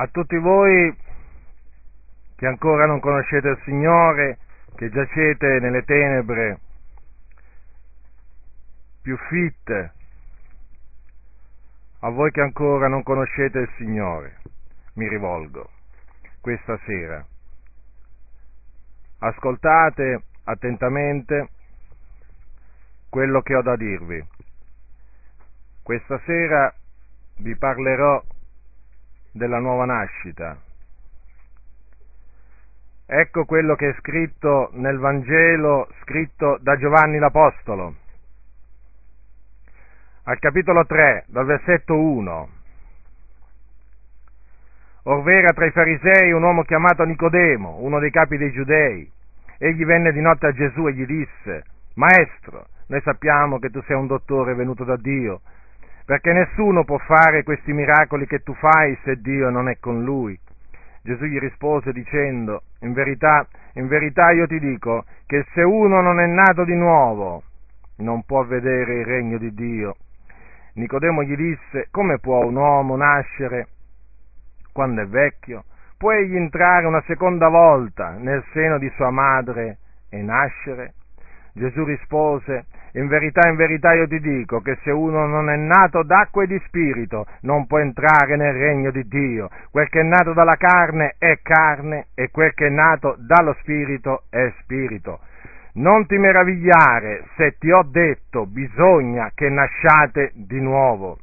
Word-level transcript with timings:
a 0.00 0.06
tutti 0.06 0.36
voi 0.38 0.96
che 2.36 2.46
ancora 2.46 2.86
non 2.86 3.00
conoscete 3.00 3.48
il 3.48 3.60
Signore, 3.64 4.38
che 4.74 4.88
giacete 4.88 5.58
nelle 5.60 5.84
tenebre 5.84 6.58
più 9.02 9.14
fitte, 9.28 9.92
a 11.98 12.08
voi 12.08 12.30
che 12.30 12.40
ancora 12.40 12.88
non 12.88 13.02
conoscete 13.02 13.58
il 13.58 13.70
Signore, 13.76 14.38
mi 14.94 15.06
rivolgo 15.06 15.68
questa 16.40 16.78
sera. 16.86 17.22
Ascoltate 19.18 20.22
attentamente 20.44 21.48
quello 23.10 23.42
che 23.42 23.54
ho 23.54 23.60
da 23.60 23.76
dirvi. 23.76 24.26
Questa 25.82 26.18
sera 26.24 26.74
vi 27.40 27.54
parlerò 27.54 28.22
della 29.32 29.58
nuova 29.58 29.84
nascita. 29.84 30.56
Ecco 33.06 33.44
quello 33.44 33.74
che 33.74 33.88
è 33.88 33.94
scritto 33.98 34.70
nel 34.74 34.98
Vangelo 34.98 35.88
scritto 36.02 36.58
da 36.60 36.76
Giovanni 36.76 37.18
l'Apostolo, 37.18 37.94
al 40.24 40.38
capitolo 40.38 40.86
3, 40.86 41.24
dal 41.26 41.44
versetto 41.44 41.98
1. 41.98 42.48
Orvera 45.04 45.52
tra 45.52 45.66
i 45.66 45.70
farisei 45.72 46.30
un 46.30 46.42
uomo 46.42 46.62
chiamato 46.62 47.02
Nicodemo, 47.02 47.78
uno 47.80 47.98
dei 47.98 48.10
capi 48.10 48.36
dei 48.36 48.52
giudei. 48.52 49.10
Egli 49.58 49.84
venne 49.84 50.12
di 50.12 50.20
notte 50.20 50.46
a 50.46 50.52
Gesù 50.52 50.86
e 50.86 50.92
gli 50.92 51.04
disse, 51.04 51.64
Maestro, 51.94 52.66
noi 52.86 53.00
sappiamo 53.00 53.58
che 53.58 53.70
tu 53.70 53.82
sei 53.82 53.96
un 53.96 54.06
dottore 54.06 54.54
venuto 54.54 54.84
da 54.84 54.96
Dio 54.96 55.40
perché 56.10 56.32
nessuno 56.32 56.82
può 56.82 56.98
fare 56.98 57.44
questi 57.44 57.72
miracoli 57.72 58.26
che 58.26 58.40
tu 58.40 58.52
fai 58.54 58.98
se 59.04 59.20
Dio 59.20 59.48
non 59.48 59.68
è 59.68 59.78
con 59.78 60.02
lui. 60.02 60.36
Gesù 61.04 61.22
gli 61.22 61.38
rispose 61.38 61.92
dicendo, 61.92 62.62
in 62.80 62.92
verità, 62.94 63.46
in 63.74 63.86
verità 63.86 64.32
io 64.32 64.48
ti 64.48 64.58
dico 64.58 65.04
che 65.24 65.46
se 65.54 65.62
uno 65.62 66.00
non 66.00 66.18
è 66.18 66.26
nato 66.26 66.64
di 66.64 66.74
nuovo, 66.74 67.44
non 67.98 68.24
può 68.24 68.42
vedere 68.44 68.98
il 68.98 69.04
regno 69.04 69.38
di 69.38 69.54
Dio. 69.54 69.94
Nicodemo 70.74 71.22
gli 71.22 71.36
disse, 71.36 71.86
come 71.92 72.18
può 72.18 72.44
un 72.44 72.56
uomo 72.56 72.96
nascere 72.96 73.68
quando 74.72 75.02
è 75.02 75.06
vecchio? 75.06 75.62
Può 75.96 76.10
egli 76.10 76.34
entrare 76.34 76.86
una 76.86 77.04
seconda 77.06 77.46
volta 77.46 78.16
nel 78.18 78.42
seno 78.52 78.78
di 78.78 78.90
sua 78.96 79.10
madre 79.10 79.78
e 80.10 80.20
nascere? 80.22 80.94
Gesù 81.52 81.84
rispose, 81.84 82.66
in 82.92 83.06
verità, 83.06 83.48
in 83.48 83.56
verità 83.56 83.92
io 83.92 84.08
ti 84.08 84.18
dico 84.20 84.60
che 84.60 84.78
se 84.82 84.90
uno 84.90 85.26
non 85.26 85.48
è 85.48 85.56
nato 85.56 86.02
d'acqua 86.02 86.42
e 86.42 86.46
di 86.46 86.60
spirito 86.66 87.26
non 87.42 87.66
può 87.66 87.78
entrare 87.78 88.36
nel 88.36 88.52
regno 88.52 88.90
di 88.90 89.06
Dio. 89.06 89.48
Quel 89.70 89.88
che 89.88 90.00
è 90.00 90.04
nato 90.04 90.32
dalla 90.32 90.56
carne 90.56 91.14
è 91.18 91.38
carne 91.42 92.08
e 92.14 92.30
quel 92.30 92.52
che 92.54 92.66
è 92.66 92.70
nato 92.70 93.16
dallo 93.18 93.54
spirito 93.60 94.24
è 94.30 94.52
spirito. 94.60 95.20
Non 95.72 96.06
ti 96.06 96.18
meravigliare 96.18 97.26
se 97.36 97.56
ti 97.58 97.70
ho 97.70 97.82
detto 97.82 98.46
bisogna 98.46 99.30
che 99.34 99.48
nasciate 99.48 100.32
di 100.34 100.60
nuovo. 100.60 101.18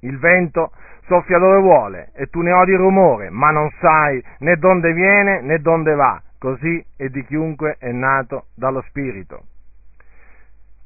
Il 0.00 0.18
vento 0.18 0.70
soffia 1.06 1.38
dove 1.38 1.58
vuole 1.58 2.10
e 2.14 2.26
tu 2.26 2.42
ne 2.42 2.52
odi 2.52 2.74
rumore, 2.74 3.28
ma 3.30 3.50
non 3.50 3.68
sai 3.80 4.22
né 4.38 4.56
dove 4.56 4.92
viene 4.92 5.40
né 5.40 5.58
dove 5.58 5.94
va. 5.94 6.20
Così 6.38 6.84
è 6.96 7.08
di 7.08 7.24
chiunque 7.24 7.76
è 7.78 7.90
nato 7.90 8.46
dallo 8.54 8.82
spirito. 8.82 9.42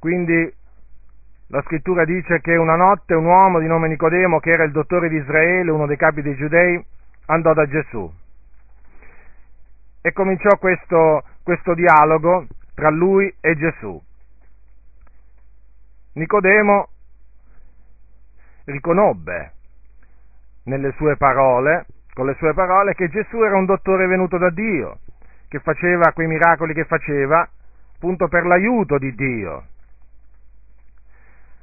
Quindi 0.01 0.51
la 1.49 1.61
scrittura 1.63 2.07
dice 2.07 2.41
che 2.41 2.57
una 2.57 2.75
notte 2.75 3.13
un 3.13 3.27
uomo 3.27 3.61
di 3.61 3.67
nome 3.67 3.87
Nicodemo, 3.89 4.41
che 4.41 4.49
era 4.49 4.65
il 4.65 4.73
dottore 4.73 5.11
di 5.11 5.17
Israele, 5.17 5.71
uno 5.71 5.87
dei 5.87 5.99
capi 5.99 6.23
dei 6.23 6.35
giudei, 6.37 6.83
andò 7.27 7.53
da 7.53 7.67
Gesù 7.69 8.11
e 10.03 10.13
cominciò 10.13 10.57
questo, 10.57 11.23
questo 11.43 11.75
dialogo 11.75 12.47
tra 12.75 12.89
lui 12.89 13.31
e 13.41 13.55
Gesù. 13.57 14.03
Nicodemo 16.15 16.89
riconobbe 18.65 19.53
nelle 20.65 20.93
sue 20.93 21.17
parole, 21.19 21.87
con 22.15 22.25
le 22.25 22.35
sue 22.39 22.55
parole, 22.55 22.95
che 22.95 23.11
Gesù 23.11 23.43
era 23.43 23.57
un 23.57 23.67
dottore 23.67 24.07
venuto 24.07 24.39
da 24.39 24.49
Dio, 24.49 25.01
che 25.49 25.59
faceva 25.59 26.13
quei 26.13 26.27
miracoli 26.27 26.73
che 26.73 26.85
faceva 26.87 27.47
appunto 27.95 28.29
per 28.29 28.47
l'aiuto 28.47 28.97
di 28.97 29.15
Dio 29.15 29.65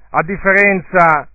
a 0.10 0.24
differenza, 0.24 1.28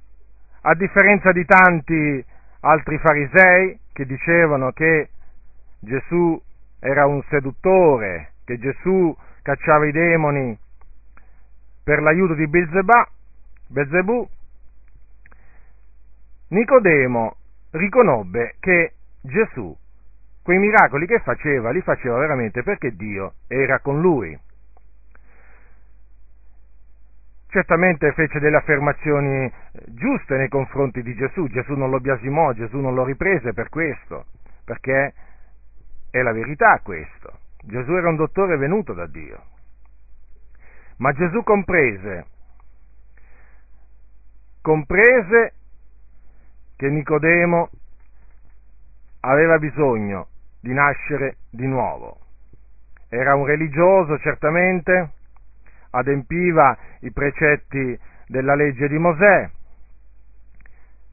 a 0.63 0.75
differenza 0.75 1.33
di 1.33 1.45
tanti 1.45 2.25
altri 2.61 2.99
farisei 2.99 3.79
che 3.93 4.07
dicevano 4.07 4.73
che 4.73 5.11
Gesù 5.81 6.41
era 6.81 7.07
un 7.07 7.23
seduttore, 7.29 8.33
che 8.45 8.59
Gesù 8.59 9.17
cacciava 9.43 9.87
i 9.87 9.93
demoni 9.93 10.59
per 11.83 12.01
l'aiuto 12.01 12.35
di 12.35 12.47
Belzebà, 12.47 13.09
Belzebù, 13.67 14.29
Nicodemo 16.49 17.37
riconobbe 17.71 18.57
che 18.61 18.93
Gesù 19.21 19.75
quei 20.43 20.59
miracoli 20.59 21.07
che 21.07 21.21
faceva 21.21 21.71
li 21.71 21.81
faceva 21.81 22.19
veramente 22.19 22.63
perché 22.63 22.95
Dio 22.95 23.35
era 23.47 23.79
con 23.79 24.01
lui. 24.01 24.39
Certamente 27.53 28.13
fece 28.13 28.41
delle 28.41 28.57
affermazioni 28.57 29.45
eh, 29.45 29.53
giuste 29.89 30.37
nei 30.37 30.49
confronti 30.49 31.03
di 31.03 31.15
Gesù, 31.15 31.47
Gesù 31.49 31.75
non 31.75 31.91
lo 31.91 32.01
biasimò, 32.01 32.53
Gesù 32.53 32.79
non 32.79 32.95
lo 32.95 33.05
riprese 33.05 33.53
per 33.53 33.69
questo, 33.69 34.25
perché 34.65 35.13
è 36.11 36.23
la 36.23 36.33
verità 36.33 36.81
questo. 36.83 37.41
Gesù 37.63 37.93
era 37.93 38.09
un 38.09 38.17
dottore 38.17 38.57
venuto 38.57 38.95
da 38.95 39.07
Dio. 39.07 39.43
Ma 40.97 41.13
Gesù 41.13 41.43
comprese, 41.43 42.27
comprese 44.63 45.53
che 46.77 46.89
Nicodemo 46.89 47.69
aveva 49.21 49.59
bisogno 49.59 50.29
di 50.61 50.73
nascere 50.73 51.37
di 51.51 51.67
nuovo. 51.67 52.19
Era 53.11 53.35
un 53.35 53.45
religioso 53.45 54.19
certamente, 54.21 55.11
adempiva 55.93 56.77
i 57.01 57.11
precetti 57.13 57.99
della 58.27 58.55
legge 58.55 58.89
di 58.89 58.99
Mosè, 58.99 59.51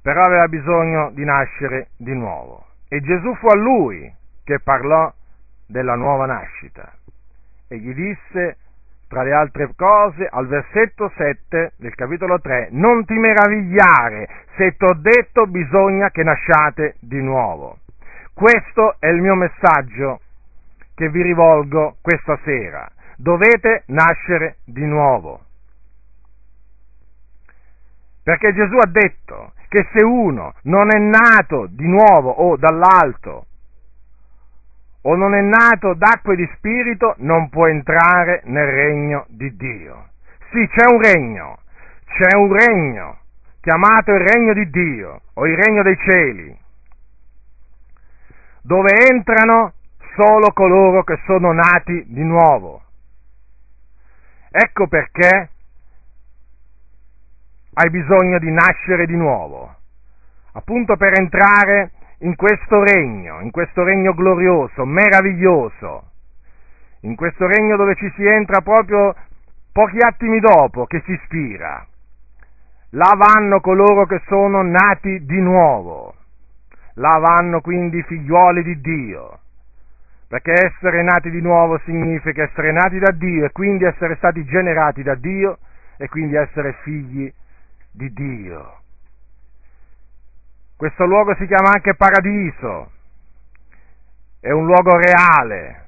però 0.02 0.22
aveva 0.24 0.48
bisogno 0.48 1.12
di 1.12 1.24
nascere 1.24 1.90
di 1.98 2.14
nuovo. 2.14 2.66
E 2.88 3.00
Gesù 3.02 3.36
fu 3.36 3.48
a 3.48 3.56
lui 3.56 4.12
che 4.44 4.60
parlò 4.60 5.12
della 5.68 5.96
nuova 5.96 6.26
nascita 6.26 6.92
e 7.68 7.78
gli 7.78 7.94
disse, 7.94 8.58
tra 9.08 9.22
le 9.22 9.32
altre 9.32 9.72
cose, 9.76 10.28
al 10.30 10.48
versetto 10.48 11.12
7 11.16 11.74
del 11.78 11.94
capitolo 11.94 12.40
3, 12.40 12.70
non 12.72 13.06
ti 13.06 13.14
meravigliare 13.14 14.28
se 14.56 14.76
ti 14.76 14.86
ho 14.86 14.94
detto 14.96 15.46
bisogna 15.46 16.10
che 16.10 16.24
nasciate 16.24 16.96
di 17.00 17.22
nuovo. 17.22 17.80
Questo 18.34 18.96
è 19.00 19.08
il 19.08 19.22
mio 19.22 19.36
messaggio 19.36 20.22
che 20.96 21.10
vi 21.10 21.22
rivolgo 21.22 21.98
questa 22.02 22.40
sera 22.44 22.90
dovete 23.20 23.84
nascere 23.88 24.60
di 24.64 24.86
nuovo. 24.86 25.42
Perché 28.24 28.54
Gesù 28.54 28.76
ha 28.78 28.88
detto 28.88 29.54
che 29.68 29.88
se 29.92 30.04
uno 30.04 30.54
non 30.64 30.94
è 30.94 30.98
nato 30.98 31.68
di 31.70 31.88
nuovo 31.88 32.30
o 32.30 32.56
dall'alto, 32.56 33.46
o 35.02 35.16
non 35.16 35.34
è 35.34 35.42
nato 35.42 35.94
d'acqua 35.96 36.34
e 36.34 36.38
di 36.38 36.50
spirito, 36.56 37.16
non 37.18 37.50
può 37.50 37.68
entrare 37.68 38.42
nel 38.46 38.68
regno 38.68 39.26
di 39.28 39.56
Dio. 39.56 40.10
Sì, 40.52 40.68
c'è 40.68 40.88
un 40.90 41.02
regno, 41.02 41.60
c'è 42.06 42.36
un 42.36 42.54
regno 42.54 43.18
chiamato 43.62 44.14
il 44.14 44.26
regno 44.26 44.54
di 44.54 44.70
Dio 44.70 45.22
o 45.34 45.46
il 45.46 45.58
regno 45.58 45.84
dei 45.84 45.98
cieli, 45.98 46.58
dove 48.62 48.92
entrano 49.10 49.74
solo 50.16 50.52
coloro 50.54 51.04
che 51.04 51.20
sono 51.26 51.52
nati 51.52 52.06
di 52.08 52.24
nuovo. 52.24 52.84
Ecco 54.52 54.88
perché 54.88 55.50
hai 57.74 57.90
bisogno 57.92 58.40
di 58.40 58.52
nascere 58.52 59.06
di 59.06 59.16
nuovo, 59.16 59.76
appunto 60.54 60.98
per 60.98 61.20
entrare 61.20 61.92
in 62.20 62.36
questo 62.36 62.84
regno, 62.84 63.42
in 63.42 63.52
questo 63.52 63.84
regno 63.84 64.14
glorioso, 64.14 64.86
meraviglioso, 64.86 66.10
in 67.02 67.16
questo 67.16 67.46
regno 67.46 67.78
dove 67.78 67.96
ci 67.96 68.12
si 68.16 68.26
entra 68.26 68.62
proprio 68.62 69.14
pochi 69.72 70.00
attimi 70.00 70.40
dopo 70.40 70.86
che 70.88 71.04
si 71.06 71.18
spira. 71.26 71.86
Là 72.94 73.16
vanno 73.16 73.62
coloro 73.62 74.08
che 74.08 74.20
sono 74.26 74.64
nati 74.64 75.26
di 75.26 75.40
nuovo, 75.40 76.16
là 76.96 77.20
vanno 77.20 77.62
quindi 77.62 78.00
i 78.00 78.04
figliuoli 78.04 78.64
di 78.64 78.82
Dio 78.82 79.40
perché 80.30 80.54
essere 80.54 81.02
nati 81.02 81.32
di 81.32 81.42
nuovo 81.42 81.80
significa 81.86 82.44
essere 82.44 82.72
nati 82.72 83.00
da 83.00 83.12
Dio 83.12 83.46
e 83.46 83.52
quindi 83.52 83.84
essere 83.86 84.16
stati 84.18 84.46
generati 84.46 85.02
da 85.02 85.16
Dio 85.16 85.58
e 85.98 86.08
quindi 86.08 86.36
essere 86.36 86.78
figli 86.84 87.34
di 87.92 88.14
Dio. 88.14 88.78
questo 90.78 91.06
luogo 91.06 91.36
si 91.36 91.48
chiama 91.48 91.72
anche 91.74 91.96
paradiso, 91.96 92.92
è 94.40 94.52
un 94.52 94.66
luogo 94.66 94.96
reale, 94.96 95.88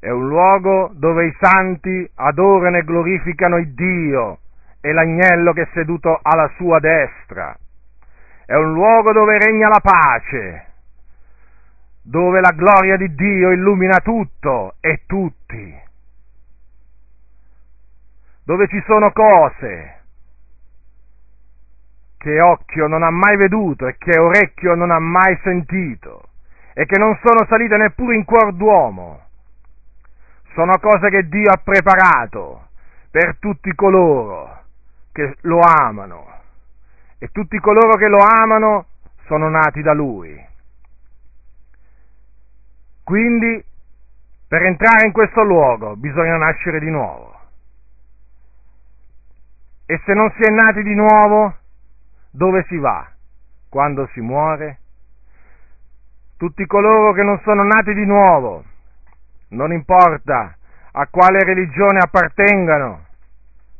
è 0.00 0.08
un 0.08 0.26
luogo 0.26 0.90
dove 0.94 1.26
i 1.26 1.36
santi 1.38 2.10
adorano 2.14 2.78
e 2.78 2.84
glorificano 2.84 3.58
il 3.58 3.74
Dio 3.74 4.38
e 4.80 4.92
l'agnello 4.92 5.52
che 5.52 5.62
è 5.62 5.68
seduto 5.74 6.18
alla 6.22 6.50
sua 6.56 6.80
destra. 6.80 7.56
È 8.46 8.54
un 8.54 8.72
luogo 8.72 9.12
dove 9.12 9.38
regna 9.38 9.68
la 9.68 9.80
pace, 9.80 10.67
dove 12.08 12.40
la 12.40 12.52
gloria 12.52 12.96
di 12.96 13.14
Dio 13.14 13.50
illumina 13.50 13.98
tutto 13.98 14.76
e 14.80 15.02
tutti, 15.04 15.78
dove 18.44 18.66
ci 18.68 18.82
sono 18.86 19.12
cose 19.12 20.04
che 22.16 22.40
occhio 22.40 22.86
non 22.86 23.02
ha 23.02 23.10
mai 23.10 23.36
veduto 23.36 23.86
e 23.86 23.98
che 23.98 24.18
orecchio 24.18 24.74
non 24.74 24.90
ha 24.90 24.98
mai 24.98 25.38
sentito 25.42 26.30
e 26.72 26.86
che 26.86 26.98
non 26.98 27.14
sono 27.22 27.44
salite 27.46 27.76
neppure 27.76 28.16
in 28.16 28.24
cuor 28.24 28.54
d'uomo. 28.54 29.26
Sono 30.54 30.78
cose 30.78 31.10
che 31.10 31.28
Dio 31.28 31.50
ha 31.50 31.60
preparato 31.62 32.68
per 33.10 33.36
tutti 33.38 33.74
coloro 33.74 34.62
che 35.12 35.36
lo 35.42 35.60
amano 35.60 36.26
e 37.18 37.28
tutti 37.32 37.58
coloro 37.58 37.98
che 37.98 38.08
lo 38.08 38.18
amano 38.18 38.86
sono 39.26 39.50
nati 39.50 39.82
da 39.82 39.92
Lui. 39.92 40.46
Quindi 43.08 43.64
per 44.46 44.64
entrare 44.64 45.06
in 45.06 45.12
questo 45.12 45.42
luogo 45.42 45.96
bisogna 45.96 46.36
nascere 46.36 46.78
di 46.78 46.90
nuovo. 46.90 47.40
E 49.86 49.98
se 50.04 50.12
non 50.12 50.30
si 50.36 50.42
è 50.42 50.50
nati 50.50 50.82
di 50.82 50.94
nuovo, 50.94 51.56
dove 52.30 52.66
si 52.68 52.76
va 52.76 53.10
quando 53.70 54.06
si 54.12 54.20
muore? 54.20 54.80
tutti 56.36 56.66
coloro 56.66 57.14
che 57.14 57.22
non 57.22 57.40
sono 57.44 57.62
nati 57.62 57.94
di 57.94 58.04
nuovo, 58.04 58.62
non 59.52 59.72
importa 59.72 60.54
a 60.92 61.06
quale 61.06 61.42
religione 61.44 62.00
appartengano, 62.00 63.06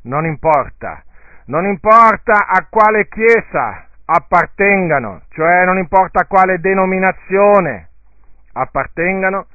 non 0.04 0.24
importa, 0.24 1.04
non 1.48 1.66
importa 1.66 2.46
a 2.46 2.66
quale 2.70 3.08
chiesa 3.08 3.88
appartengano, 4.06 5.20
cioè 5.28 5.66
non 5.66 5.76
importa 5.76 6.22
a 6.22 6.26
quale 6.26 6.60
denominazione 6.60 7.88
appartengano, 8.60 9.46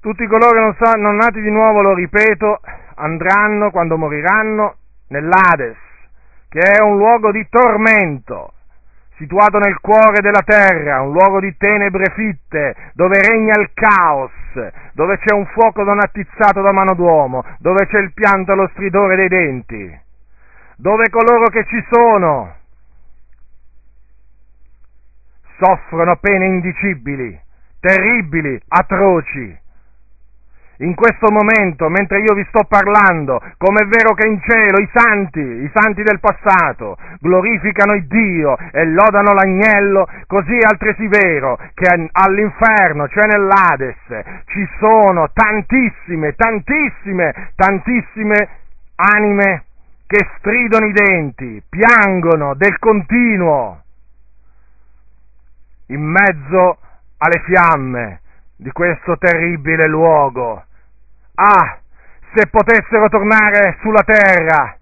tutti 0.00 0.26
coloro 0.26 0.52
che 0.52 0.60
non 0.60 0.76
sono 0.80 1.12
nati 1.12 1.40
di 1.40 1.50
nuovo, 1.50 1.80
lo 1.82 1.94
ripeto, 1.94 2.60
andranno 2.94 3.70
quando 3.70 3.96
moriranno 3.96 4.76
nell'Ades, 5.08 5.76
che 6.48 6.60
è 6.60 6.80
un 6.80 6.96
luogo 6.96 7.32
di 7.32 7.46
tormento, 7.48 8.52
situato 9.16 9.58
nel 9.58 9.78
cuore 9.80 10.20
della 10.20 10.42
terra, 10.44 11.00
un 11.00 11.12
luogo 11.12 11.40
di 11.40 11.54
tenebre 11.56 12.12
fitte, 12.14 12.74
dove 12.94 13.20
regna 13.20 13.58
il 13.58 13.70
caos, 13.74 14.30
dove 14.92 15.18
c'è 15.18 15.34
un 15.34 15.46
fuoco 15.46 15.82
non 15.82 15.98
attizzato 15.98 16.62
da 16.62 16.72
mano 16.72 16.94
d'uomo, 16.94 17.44
dove 17.58 17.86
c'è 17.86 17.98
il 17.98 18.12
pianto 18.12 18.52
e 18.52 18.54
lo 18.54 18.68
stridore 18.72 19.16
dei 19.16 19.28
denti, 19.28 20.00
dove 20.76 21.08
coloro 21.10 21.48
che 21.50 21.64
ci 21.64 21.84
sono 21.90 22.54
soffrono 25.58 26.16
pene 26.16 26.46
indicibili, 26.46 27.46
terribili, 27.80 28.60
atroci, 28.68 29.66
in 30.80 30.94
questo 30.94 31.30
momento, 31.32 31.88
mentre 31.88 32.20
io 32.20 32.34
vi 32.34 32.44
sto 32.48 32.62
parlando, 32.68 33.42
come 33.56 33.80
è 33.80 33.86
vero 33.86 34.14
che 34.14 34.28
in 34.28 34.40
cielo 34.40 34.78
i 34.78 34.88
santi, 34.92 35.40
i 35.40 35.70
santi 35.74 36.02
del 36.02 36.20
passato, 36.20 36.96
glorificano 37.18 37.94
il 37.94 38.06
Dio 38.06 38.56
e 38.70 38.84
lodano 38.84 39.32
l'agnello, 39.32 40.06
così 40.26 40.56
è 40.56 40.64
altresì 40.64 41.08
vero 41.08 41.58
che 41.74 42.10
all'inferno, 42.12 43.08
cioè 43.08 43.26
nell'Ades, 43.26 44.44
ci 44.46 44.68
sono 44.78 45.30
tantissime, 45.32 46.34
tantissime, 46.34 47.52
tantissime 47.56 48.48
anime 48.94 49.64
che 50.06 50.28
stridono 50.38 50.86
i 50.86 50.92
denti, 50.92 51.62
piangono 51.68 52.54
del 52.54 52.78
continuo 52.78 53.82
in 55.86 56.02
mezzo 56.02 56.78
alle 57.18 57.42
fiamme 57.44 58.20
di 58.56 58.70
questo 58.72 59.16
terribile 59.18 59.86
luogo 59.86 60.64
Ah, 61.40 61.78
se 62.34 62.48
potessero 62.48 63.08
tornare 63.08 63.76
sulla 63.80 64.02
terra, 64.02 64.76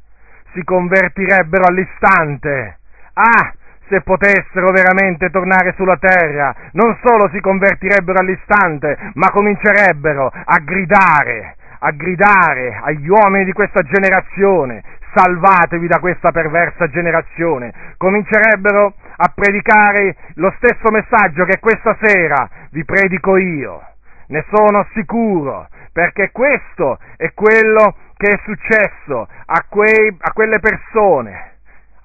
si 0.54 0.64
convertirebbero 0.64 1.64
all'istante. 1.68 2.78
Ah, 3.12 3.52
se 3.88 4.00
potessero 4.00 4.70
veramente 4.70 5.28
tornare 5.28 5.74
sulla 5.76 5.98
terra, 5.98 6.54
non 6.72 6.98
solo 7.04 7.28
si 7.28 7.40
convertirebbero 7.40 8.20
all'istante, 8.20 8.96
ma 9.14 9.30
comincerebbero 9.30 10.32
a 10.32 10.58
gridare, 10.60 11.56
a 11.80 11.90
gridare 11.90 12.80
agli 12.82 13.06
uomini 13.06 13.44
di 13.44 13.52
questa 13.52 13.82
generazione, 13.82 14.82
salvatevi 15.16 15.86
da 15.86 15.98
questa 15.98 16.30
perversa 16.30 16.88
generazione, 16.88 17.72
comincerebbero 17.96 18.92
a 19.16 19.32
predicare 19.34 20.16
lo 20.34 20.52
stesso 20.58 20.90
messaggio 20.90 21.44
che 21.44 21.58
questa 21.58 21.96
sera 22.00 22.46
vi 22.70 22.84
predico 22.84 23.38
io. 23.38 23.82
Ne 24.28 24.44
sono 24.52 24.86
sicuro, 24.92 25.68
perché 25.92 26.30
questo 26.32 26.98
è 27.16 27.32
quello 27.32 27.96
che 28.16 28.28
è 28.28 28.40
successo 28.44 29.26
a, 29.46 29.64
quei, 29.68 30.14
a 30.20 30.32
quelle 30.32 30.58
persone 30.60 31.54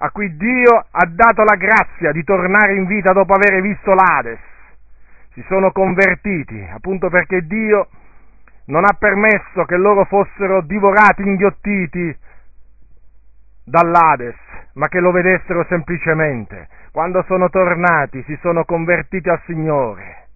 a 0.04 0.10
cui 0.10 0.36
Dio 0.36 0.84
ha 0.90 1.06
dato 1.06 1.44
la 1.44 1.54
grazia 1.54 2.10
di 2.10 2.24
tornare 2.24 2.74
in 2.74 2.86
vita 2.86 3.12
dopo 3.12 3.34
aver 3.34 3.60
visto 3.60 3.94
l'Ades. 3.94 4.40
Si 5.32 5.44
sono 5.46 5.70
convertiti, 5.70 6.68
appunto 6.74 7.08
perché 7.08 7.46
Dio 7.46 7.86
non 8.66 8.84
ha 8.84 8.96
permesso 8.98 9.64
che 9.64 9.76
loro 9.76 10.04
fossero 10.06 10.60
divorati, 10.62 11.22
inghiottiti 11.22 12.16
dall'Ades, 13.64 14.36
ma 14.74 14.88
che 14.88 15.00
lo 15.00 15.10
vedessero 15.10 15.64
semplicemente. 15.68 16.68
Quando 16.90 17.22
sono 17.26 17.48
tornati 17.48 18.22
si 18.24 18.38
sono 18.42 18.64
convertiti 18.64 19.28
al 19.28 19.40
Signore 19.46 20.26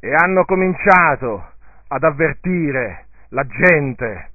e 0.00 0.12
hanno 0.14 0.44
cominciato 0.44 1.52
ad 1.88 2.02
avvertire 2.02 3.06
la 3.28 3.46
gente 3.46 4.30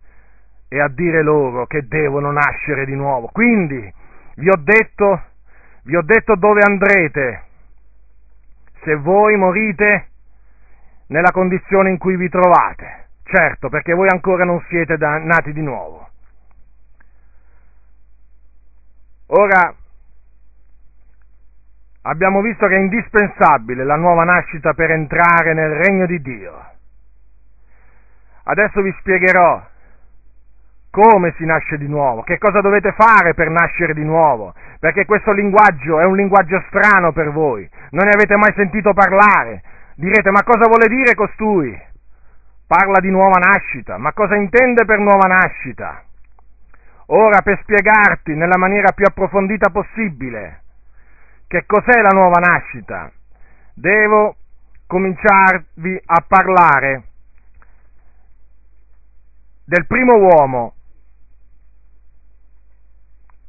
e 0.67 0.79
a 0.79 0.87
dire 0.87 1.23
loro 1.23 1.65
che 1.65 1.87
devono 1.87 2.31
nascere 2.31 2.85
di 2.85 2.95
nuovo. 2.95 3.27
Quindi 3.31 3.91
vi 4.35 4.49
ho 4.49 4.57
detto, 4.57 5.21
vi 5.83 5.95
ho 5.95 6.01
detto 6.01 6.35
dove 6.35 6.61
andrete 6.61 7.43
se 8.83 8.95
voi 8.95 9.35
morite 9.35 10.07
nella 11.07 11.31
condizione 11.31 11.89
in 11.89 11.97
cui 11.97 12.15
vi 12.15 12.29
trovate. 12.29 13.07
Certo, 13.23 13.69
perché 13.69 13.93
voi 13.93 14.07
ancora 14.09 14.43
non 14.43 14.63
siete 14.69 14.97
da, 14.97 15.17
nati 15.17 15.53
di 15.53 15.61
nuovo. 15.61 16.08
Ora, 19.31 19.75
abbiamo 22.01 22.41
visto 22.41 22.65
che 22.65 22.75
è 22.75 22.79
indispensabile 22.79 23.83
la 23.83 23.95
nuova 23.95 24.23
nascita 24.23 24.73
per 24.73 24.89
entrare 24.89 25.53
nel 25.53 25.69
regno 25.69 26.07
di 26.07 26.19
Dio. 26.19 26.65
Adesso 28.43 28.81
vi 28.81 28.91
spiegherò 28.99 29.67
come 30.89 31.33
si 31.37 31.45
nasce 31.45 31.77
di 31.77 31.87
nuovo, 31.87 32.23
che 32.23 32.39
cosa 32.39 32.61
dovete 32.61 32.91
fare 32.93 33.35
per 33.35 33.51
nascere 33.51 33.93
di 33.93 34.03
nuovo, 34.03 34.55
perché 34.79 35.05
questo 35.05 35.31
linguaggio 35.31 35.99
è 35.99 36.05
un 36.05 36.15
linguaggio 36.15 36.63
strano 36.67 37.11
per 37.11 37.31
voi, 37.31 37.69
non 37.91 38.05
ne 38.05 38.11
avete 38.15 38.35
mai 38.35 38.51
sentito 38.55 38.93
parlare. 38.93 39.61
Direte, 39.93 40.31
ma 40.31 40.41
cosa 40.43 40.65
vuole 40.65 40.87
dire 40.87 41.13
costui? 41.13 41.79
Parla 42.65 42.99
di 42.99 43.11
nuova 43.11 43.37
nascita, 43.37 43.99
ma 43.99 44.11
cosa 44.13 44.35
intende 44.35 44.85
per 44.85 44.97
nuova 44.97 45.27
nascita? 45.27 46.03
Ora, 47.11 47.41
per 47.41 47.59
spiegarti 47.63 48.35
nella 48.35 48.57
maniera 48.57 48.91
più 48.91 49.05
approfondita 49.05 49.71
possibile 49.71 50.61
che 51.47 51.65
cos'è 51.65 52.01
la 52.01 52.13
nuova 52.13 52.39
nascita, 52.39 53.11
devo 53.73 54.35
cominciarvi 54.85 56.01
a 56.05 56.23
parlare 56.27 57.03
del 59.65 59.87
primo 59.87 60.17
uomo 60.17 60.73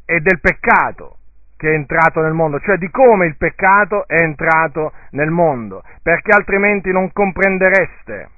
e 0.06 0.20
del 0.20 0.40
peccato 0.40 1.16
che 1.56 1.70
è 1.70 1.74
entrato 1.74 2.22
nel 2.22 2.32
mondo, 2.32 2.58
cioè 2.60 2.78
di 2.78 2.90
come 2.90 3.26
il 3.26 3.36
peccato 3.36 4.08
è 4.08 4.22
entrato 4.22 4.92
nel 5.10 5.28
mondo, 5.28 5.82
perché 6.02 6.34
altrimenti 6.34 6.90
non 6.90 7.12
comprendereste, 7.12 8.30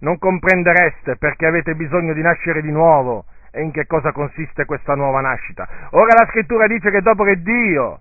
non 0.00 0.18
comprendereste 0.18 1.16
perché 1.16 1.46
avete 1.46 1.76
bisogno 1.76 2.12
di 2.12 2.22
nascere 2.22 2.60
di 2.60 2.72
nuovo 2.72 3.26
e 3.56 3.62
in 3.62 3.70
che 3.70 3.86
cosa 3.86 4.12
consiste 4.12 4.66
questa 4.66 4.94
nuova 4.94 5.22
nascita. 5.22 5.66
Ora 5.92 6.12
la 6.12 6.28
scrittura 6.28 6.66
dice 6.66 6.90
che 6.90 7.00
dopo 7.00 7.24
che 7.24 7.40
Dio 7.40 8.00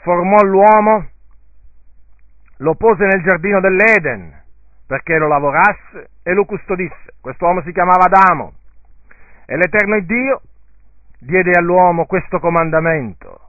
formò 0.00 0.42
l'uomo, 0.42 1.08
lo 2.58 2.74
pose 2.76 3.04
nel 3.04 3.22
giardino 3.22 3.60
dell'Eden, 3.60 4.32
perché 4.86 5.18
lo 5.18 5.28
lavorasse 5.28 6.08
e 6.22 6.32
lo 6.32 6.46
custodisse. 6.46 7.12
Quest'uomo 7.20 7.60
si 7.60 7.72
chiamava 7.72 8.04
Adamo. 8.06 8.54
E 9.44 9.56
l'Eterno 9.56 10.00
Dio 10.00 10.40
diede 11.18 11.50
all'uomo 11.58 12.06
questo 12.06 12.40
comandamento. 12.40 13.42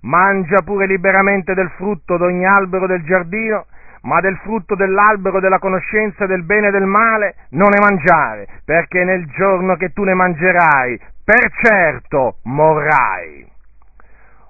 mangia 0.00 0.62
pure 0.62 0.86
liberamente 0.86 1.54
del 1.54 1.70
frutto 1.70 2.16
d'ogni 2.16 2.44
albero 2.44 2.86
del 2.86 3.04
giardino, 3.04 3.66
ma 4.02 4.20
del 4.20 4.36
frutto 4.38 4.74
dell'albero 4.74 5.40
della 5.40 5.58
conoscenza 5.58 6.26
del 6.26 6.44
bene 6.44 6.68
e 6.68 6.70
del 6.70 6.86
male 6.86 7.34
non 7.50 7.68
ne 7.68 7.80
mangiare, 7.80 8.46
perché 8.64 9.04
nel 9.04 9.26
giorno 9.26 9.76
che 9.76 9.92
tu 9.92 10.02
ne 10.04 10.14
mangerai, 10.14 11.00
per 11.24 11.50
certo 11.62 12.38
morrai. 12.44 13.46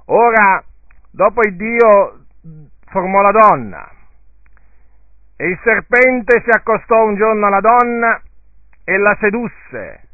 Ora, 0.06 0.62
dopo 1.10 1.40
il 1.42 1.56
Dio 1.56 2.20
formò 2.86 3.20
la 3.20 3.32
donna, 3.32 3.88
e 5.36 5.48
il 5.48 5.58
serpente 5.62 6.42
si 6.44 6.50
accostò 6.50 7.04
un 7.04 7.14
giorno 7.16 7.46
alla 7.46 7.60
donna 7.60 8.20
e 8.84 8.96
la 8.96 9.16
sedusse 9.20 10.08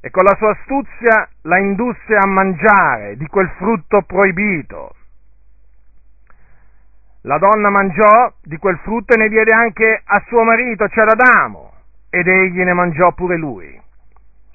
e 0.00 0.10
con 0.10 0.22
la 0.22 0.36
sua 0.36 0.50
astuzia 0.50 1.28
la 1.42 1.58
indusse 1.58 2.14
a 2.14 2.26
mangiare 2.26 3.16
di 3.16 3.26
quel 3.26 3.48
frutto 3.56 4.02
proibito. 4.02 4.94
La 7.26 7.38
donna 7.38 7.70
mangiò 7.70 8.32
di 8.40 8.56
quel 8.56 8.78
frutto 8.84 9.14
e 9.14 9.16
ne 9.16 9.28
diede 9.28 9.52
anche 9.52 10.00
a 10.04 10.22
suo 10.28 10.44
marito, 10.44 10.86
cioè 10.88 11.02
ad 11.02 11.10
Adamo, 11.18 11.72
ed 12.08 12.28
egli 12.28 12.62
ne 12.62 12.72
mangiò 12.72 13.12
pure 13.14 13.36
lui. 13.36 13.82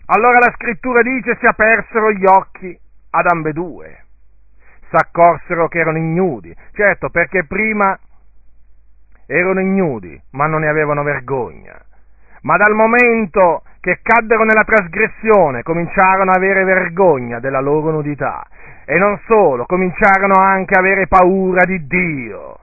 Allora 0.06 0.40
la 0.40 0.54
scrittura 0.56 1.02
dice 1.02 1.36
si 1.38 1.46
apersero 1.46 2.14
gli 2.14 2.24
occhi 2.26 2.78
ad 3.10 3.26
ambedue, 3.28 4.06
s'accorsero 4.90 5.68
che 5.68 5.80
erano 5.80 5.98
ignudi, 5.98 6.56
certo 6.72 7.10
perché 7.10 7.44
prima 7.44 7.98
erano 9.26 9.60
ignudi, 9.60 10.22
ma 10.32 10.46
non 10.46 10.62
ne 10.62 10.70
avevano 10.70 11.04
vergogna. 11.04 11.78
Ma 12.44 12.56
dal 12.56 12.74
momento 12.74 13.64
che 13.82 14.00
caddero 14.04 14.44
nella 14.44 14.64
trasgressione 14.64 15.64
cominciarono 15.64 16.30
ad 16.30 16.38
avere 16.38 16.64
vergogna 16.64 17.40
della 17.40 17.60
loro 17.60 17.90
nudità 17.90 18.46
e 18.86 18.98
non 18.98 19.20
solo, 19.26 19.66
cominciarono 19.66 20.36
anche 20.40 20.78
ad 20.78 20.86
avere 20.86 21.08
paura 21.08 21.66
di 21.66 21.88
Dio, 21.88 22.58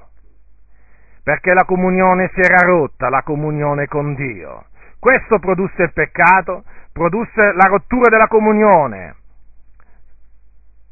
perché 1.23 1.53
la 1.55 1.65
comunione 1.65 2.31
si 2.35 2.41
era 2.41 2.65
rotta, 2.65 3.09
la 3.09 3.23
comunione 3.23 3.87
con 3.87 4.15
Dio. 4.15 4.67
Questo 4.99 5.39
produsse 5.41 5.83
il 5.83 5.93
peccato, 5.93 6.65
produsse 6.93 7.53
la 7.53 7.69
rottura 7.69 8.09
della 8.09 8.29
comunione 8.29 9.15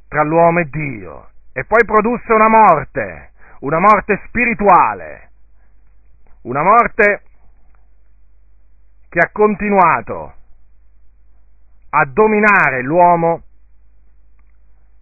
tra 0.08 0.22
l'uomo 0.22 0.60
e 0.60 0.68
Dio. 0.70 1.28
E 1.52 1.64
poi 1.64 1.84
produsse 1.84 2.32
una 2.32 2.48
morte, 2.48 3.30
una 3.60 3.78
morte 3.78 4.20
spirituale, 4.26 5.30
una 6.42 6.62
morte 6.62 7.22
che 9.08 9.18
ha 9.18 9.30
continuato 9.32 10.34
a 11.90 12.04
dominare 12.06 12.82
l'uomo 12.82 13.42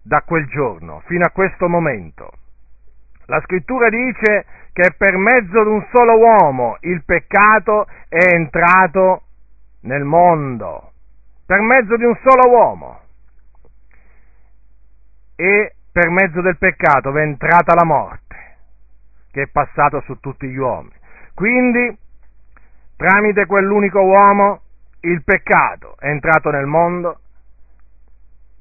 da 0.01 0.21
quel 0.21 0.45
giorno 0.47 1.01
fino 1.05 1.25
a 1.25 1.31
questo 1.31 1.67
momento. 1.67 2.31
La 3.25 3.41
scrittura 3.41 3.89
dice 3.89 4.45
che 4.71 4.93
per 4.95 5.17
mezzo 5.17 5.63
di 5.63 5.69
un 5.69 5.87
solo 5.91 6.17
uomo 6.17 6.77
il 6.81 7.03
peccato 7.03 7.87
è 8.07 8.33
entrato 8.33 9.23
nel 9.81 10.03
mondo, 10.03 10.91
per 11.45 11.59
mezzo 11.61 11.95
di 11.97 12.03
un 12.03 12.15
solo 12.21 12.49
uomo. 12.51 12.99
E 15.35 15.75
per 15.91 16.09
mezzo 16.09 16.41
del 16.41 16.57
peccato 16.57 17.15
è 17.15 17.21
entrata 17.21 17.73
la 17.73 17.85
morte, 17.85 18.57
che 19.31 19.43
è 19.43 19.47
passata 19.47 20.01
su 20.01 20.19
tutti 20.19 20.47
gli 20.47 20.57
uomini. 20.57 20.95
Quindi, 21.33 21.97
tramite 22.95 23.45
quell'unico 23.45 24.01
uomo, 24.01 24.61
il 25.01 25.23
peccato 25.23 25.95
è 25.99 26.07
entrato 26.07 26.49
nel 26.49 26.65
mondo 26.65 27.19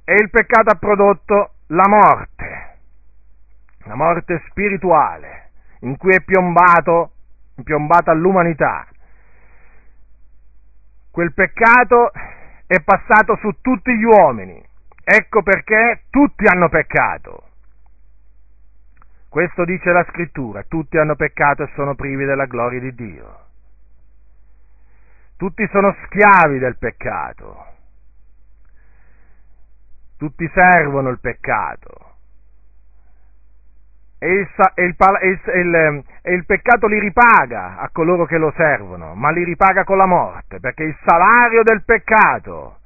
e 0.05 0.15
il 0.15 0.29
peccato 0.31 0.71
ha 0.71 0.79
prodotto 0.79 1.53
la 1.69 1.89
morte, 1.89 2.77
la 3.85 3.95
morte 3.95 4.43
spirituale, 4.51 5.51
in 5.81 5.97
cui 5.97 6.15
è 6.15 6.21
piombato, 6.21 7.13
piombata 7.63 8.13
l'umanità. 8.13 8.87
Quel 11.11 11.33
peccato 11.33 12.11
è 12.67 12.81
passato 12.83 13.37
su 13.37 13.61
tutti 13.61 13.97
gli 13.97 14.05
uomini, 14.05 14.63
ecco 15.03 15.43
perché 15.43 16.03
tutti 16.11 16.47
hanno 16.47 16.69
peccato. 16.69 17.43
Questo 19.29 19.65
dice 19.65 19.91
la 19.91 20.05
scrittura, 20.11 20.63
tutti 20.65 20.99
hanno 20.99 21.17
peccato 21.17 21.63
e 21.63 21.71
sono 21.75 21.95
privi 21.95 22.25
della 22.25 22.47
gloria 22.47 22.81
di 22.81 22.95
Dio. 22.95 23.39
Tutti 25.37 25.69
sono 25.73 25.95
schiavi 26.05 26.59
del 26.59 26.77
peccato. 26.79 27.67
Tutti 30.17 30.49
servono 30.55 31.09
il 31.11 31.19
peccato. 31.19 32.13
E 34.19 34.33
il, 34.33 34.49
il, 34.77 35.41
il, 35.55 36.05
il, 36.23 36.47
peccato 36.47 36.87
li 36.87 36.99
ripaga 36.99 37.79
a 37.79 37.91
coloro 37.91 38.25
che 38.25 38.39
lo 38.39 38.53
servono, 38.57 39.15
ma 39.15 39.31
li 39.31 39.45
ripaga 39.45 39.85
con 39.85 39.99
la 39.99 40.07
morte, 40.07 40.61
perché 40.61 40.85
il 40.85 40.97
salario 41.05 41.63
del 41.63 41.83
peccato 41.85 42.79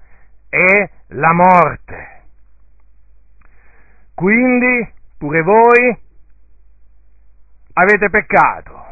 è 0.48 0.90
la 1.08 1.32
morte. 1.32 2.22
Quindi, 4.14 4.92
pure 5.16 5.42
voi 5.42 5.96
avete 7.74 8.10
peccato. 8.10 8.86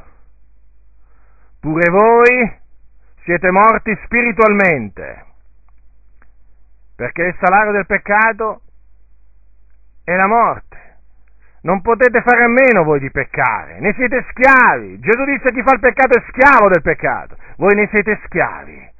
Pure 1.58 1.90
voi 1.90 2.64
siete 3.26 3.50
morti 3.50 3.92
spiritualmente, 4.04 5.24
perché 6.94 7.24
il 7.24 7.36
salario 7.40 7.72
del 7.72 7.84
peccato 7.84 8.60
è 10.04 10.14
la 10.14 10.28
morte. 10.28 10.84
Non 11.62 11.82
potete 11.82 12.22
fare 12.22 12.44
a 12.44 12.48
meno 12.48 12.84
voi 12.84 13.00
di 13.00 13.10
peccare, 13.10 13.80
ne 13.80 13.92
siete 13.94 14.24
schiavi. 14.30 15.00
Gesù 15.00 15.24
disse 15.24 15.52
chi 15.52 15.60
fa 15.64 15.74
il 15.74 15.80
peccato 15.80 16.16
è 16.16 16.22
schiavo 16.28 16.68
del 16.68 16.82
peccato, 16.82 17.36
voi 17.56 17.74
ne 17.74 17.88
siete 17.88 18.20
schiavi. 18.26 18.90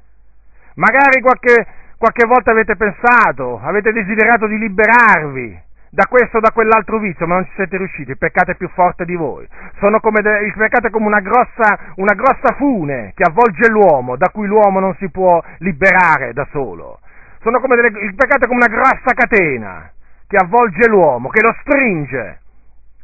Magari 0.75 1.21
qualche, 1.21 1.65
qualche 1.97 2.27
volta 2.27 2.51
avete 2.51 2.75
pensato, 2.75 3.61
avete 3.61 3.93
desiderato 3.93 4.45
di 4.47 4.57
liberarvi, 4.57 5.61
da 5.89 6.05
questo 6.07 6.37
o 6.37 6.39
da 6.39 6.51
quell'altro 6.51 6.99
vizio, 6.99 7.25
ma 7.27 7.35
non 7.35 7.45
ci 7.45 7.51
siete 7.55 7.77
riusciti, 7.77 8.11
il 8.11 8.17
peccato 8.17 8.51
è 8.51 8.55
più 8.55 8.69
forte 8.69 9.05
di 9.05 9.15
voi. 9.15 9.47
De- 9.47 10.45
il 10.45 10.53
peccato 10.55 10.87
è 10.87 10.89
come 10.89 11.05
una 11.05 11.21
grossa, 11.21 11.93
una 11.95 12.13
grossa 12.13 12.55
fune 12.55 13.13
che 13.15 13.23
avvolge 13.23 13.69
l'uomo, 13.69 14.15
da 14.15 14.29
cui 14.29 14.47
l'uomo 14.47 14.79
non 14.79 14.95
si 14.95 15.09
può 15.09 15.41
liberare 15.59 16.33
da 16.33 16.47
solo. 16.51 16.99
Delle, 17.41 17.87
il 18.03 18.15
peccato 18.15 18.45
è 18.45 18.47
come 18.47 18.65
una 18.65 18.75
grossa 18.75 19.13
catena 19.15 19.89
che 20.27 20.35
avvolge 20.35 20.87
l'uomo, 20.89 21.29
che 21.29 21.41
lo 21.41 21.55
stringe 21.61 22.41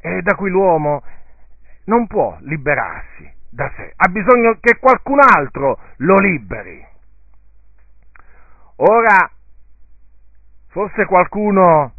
e 0.02 0.22
da 0.22 0.36
cui 0.36 0.50
l'uomo 0.50 1.02
non 1.86 2.08
può 2.08 2.36
liberarsi 2.42 3.32
da 3.50 3.72
sé, 3.76 3.94
ha 3.96 4.08
bisogno 4.10 4.58
che 4.60 4.80
qualcun 4.80 5.20
altro 5.20 5.80
lo 5.98 6.18
liberi. 6.18 6.84
Ora, 8.78 9.30
forse 10.70 11.06
qualcuno 11.06 11.94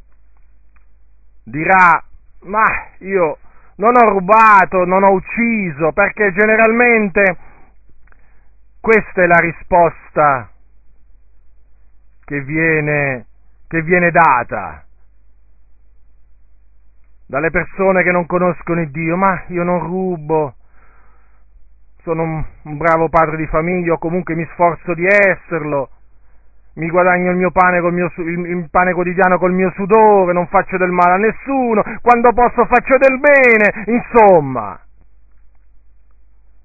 dirà, 1.44 2.02
ma 2.42 2.64
io 2.98 3.38
non 3.76 3.94
ho 3.96 4.08
rubato, 4.08 4.84
non 4.84 5.02
ho 5.02 5.12
ucciso, 5.12 5.92
perché 5.92 6.32
generalmente 6.32 7.36
questa 8.80 9.22
è 9.22 9.26
la 9.26 9.38
risposta 9.38 10.50
che 12.24 12.40
viene, 12.42 13.26
che 13.68 13.82
viene 13.82 14.10
data 14.10 14.84
dalle 17.26 17.50
persone 17.50 18.02
che 18.02 18.12
non 18.12 18.26
conoscono 18.26 18.80
il 18.80 18.90
Dio, 18.90 19.16
ma 19.16 19.44
io 19.48 19.62
non 19.62 19.80
rubo, 19.80 20.54
sono 22.02 22.22
un, 22.22 22.44
un 22.62 22.76
bravo 22.76 23.08
padre 23.08 23.36
di 23.36 23.46
famiglia 23.46 23.94
o 23.94 23.98
comunque 23.98 24.34
mi 24.34 24.46
sforzo 24.52 24.94
di 24.94 25.06
esserlo, 25.06 25.88
mi 26.74 26.88
guadagno 26.88 27.30
il 27.30 27.36
mio 27.36 27.50
pane, 27.50 27.80
mio, 27.80 28.12
il 28.16 28.68
pane 28.70 28.92
quotidiano 28.92 29.38
col 29.38 29.52
mio 29.52 29.70
sudore, 29.74 30.32
non 30.32 30.48
faccio 30.48 30.76
del 30.76 30.90
male 30.90 31.12
a 31.12 31.16
nessuno, 31.16 31.82
quando 32.02 32.32
posso 32.32 32.64
faccio 32.66 32.96
del 32.98 33.18
bene, 33.20 33.84
insomma. 33.86 34.78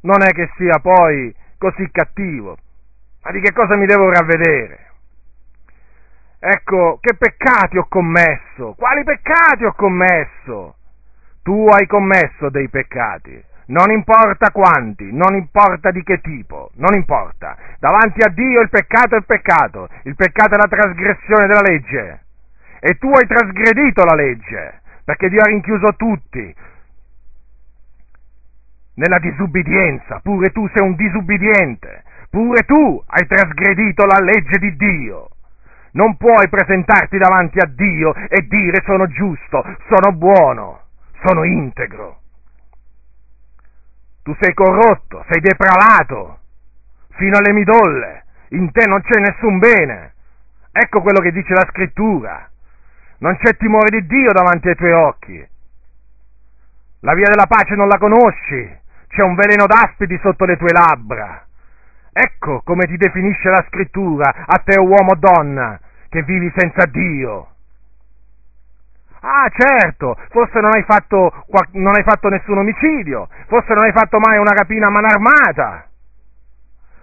Non 0.01 0.21
è 0.21 0.31
che 0.31 0.49
sia 0.55 0.79
poi 0.81 1.33
così 1.57 1.89
cattivo, 1.91 2.57
ma 3.23 3.31
di 3.31 3.39
che 3.41 3.51
cosa 3.53 3.75
mi 3.75 3.85
devo 3.85 4.09
ravvedere? 4.09 4.87
Ecco, 6.39 6.99
che 7.01 7.15
peccati 7.15 7.77
ho 7.77 7.85
commesso? 7.89 8.73
Quali 8.77 9.03
peccati 9.03 9.65
ho 9.65 9.73
commesso? 9.73 10.75
Tu 11.43 11.67
hai 11.67 11.85
commesso 11.85 12.49
dei 12.49 12.69
peccati 12.69 13.47
non 13.69 13.91
importa 13.91 14.51
quanti, 14.51 15.11
non 15.11 15.35
importa 15.35 15.91
di 15.91 16.01
che 16.03 16.21
tipo, 16.21 16.71
non 16.75 16.95
importa. 16.95 17.55
Davanti 17.79 18.21
a 18.21 18.29
Dio 18.29 18.61
il 18.61 18.69
peccato 18.69 19.15
è 19.15 19.17
il 19.17 19.25
peccato, 19.25 19.87
il 20.03 20.15
peccato 20.15 20.55
è 20.55 20.57
la 20.57 20.67
trasgressione 20.67 21.45
della 21.47 21.61
legge. 21.61 22.21
E 22.79 22.97
tu 22.97 23.11
hai 23.11 23.27
trasgredito 23.27 24.03
la 24.03 24.15
legge, 24.15 24.81
perché 25.03 25.29
Dio 25.29 25.41
ha 25.41 25.49
rinchiuso 25.49 25.93
tutti 25.97 26.55
nella 28.95 29.19
disubbidienza, 29.19 30.19
pure 30.21 30.49
tu 30.49 30.67
sei 30.73 30.85
un 30.85 30.95
disubbidiente, 30.95 32.03
pure 32.29 32.63
tu 32.63 33.03
hai 33.05 33.27
trasgredito 33.27 34.05
la 34.05 34.19
legge 34.19 34.57
di 34.57 34.75
Dio. 34.75 35.29
non 35.91 36.17
puoi 36.17 36.47
presentarti 36.49 37.17
davanti 37.17 37.57
a 37.57 37.65
Dio 37.65 38.13
e 38.13 38.45
dire 38.47 38.83
sono 38.85 39.07
giusto, 39.07 39.63
sono 39.87 40.11
buono, 40.13 40.81
sono 41.23 41.43
integro. 41.43 42.18
Tu 44.29 44.37
sei 44.39 44.53
corrotto, 44.53 45.25
sei 45.27 45.41
depravato, 45.41 46.37
fino 47.15 47.37
alle 47.37 47.51
midolle, 47.51 48.25
in 48.49 48.71
te 48.71 48.85
non 48.85 49.01
c'è 49.01 49.19
nessun 49.19 49.57
bene. 49.57 50.13
Ecco 50.71 51.01
quello 51.01 51.19
che 51.19 51.31
dice 51.31 51.51
la 51.55 51.65
scrittura. 51.67 52.47
Non 53.21 53.35
c'è 53.37 53.57
timore 53.57 53.89
di 53.89 54.05
Dio 54.05 54.31
davanti 54.31 54.67
ai 54.67 54.75
tuoi 54.75 54.91
occhi. 54.91 55.47
La 56.99 57.15
via 57.15 57.27
della 57.27 57.47
pace 57.47 57.73
non 57.73 57.87
la 57.87 57.97
conosci, 57.97 58.77
c'è 59.07 59.23
un 59.23 59.33
veleno 59.33 59.65
d'aspidi 59.65 60.19
sotto 60.21 60.45
le 60.45 60.57
tue 60.57 60.73
labbra. 60.73 61.47
Ecco 62.13 62.61
come 62.63 62.85
ti 62.85 62.97
definisce 62.97 63.49
la 63.49 63.65
scrittura, 63.67 64.45
a 64.45 64.61
te 64.63 64.77
uomo 64.79 65.13
o 65.13 65.15
donna, 65.15 65.79
che 66.07 66.21
vivi 66.21 66.53
senza 66.55 66.85
Dio. 66.85 67.47
Ah, 69.21 69.49
certo, 69.51 70.15
forse 70.29 70.59
non 70.61 70.71
hai, 70.73 70.83
fatto, 70.83 71.43
non 71.73 71.93
hai 71.93 72.03
fatto 72.03 72.29
nessun 72.29 72.57
omicidio, 72.59 73.27
forse 73.47 73.73
non 73.73 73.83
hai 73.83 73.91
fatto 73.91 74.17
mai 74.17 74.37
una 74.37 74.53
rapina 74.53 74.87
a 74.87 74.89
mano 74.89 75.07
armata, 75.07 75.89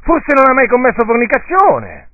forse 0.00 0.32
non 0.34 0.46
hai 0.48 0.54
mai 0.54 0.66
commesso 0.66 1.04
fornicazione. 1.04 2.08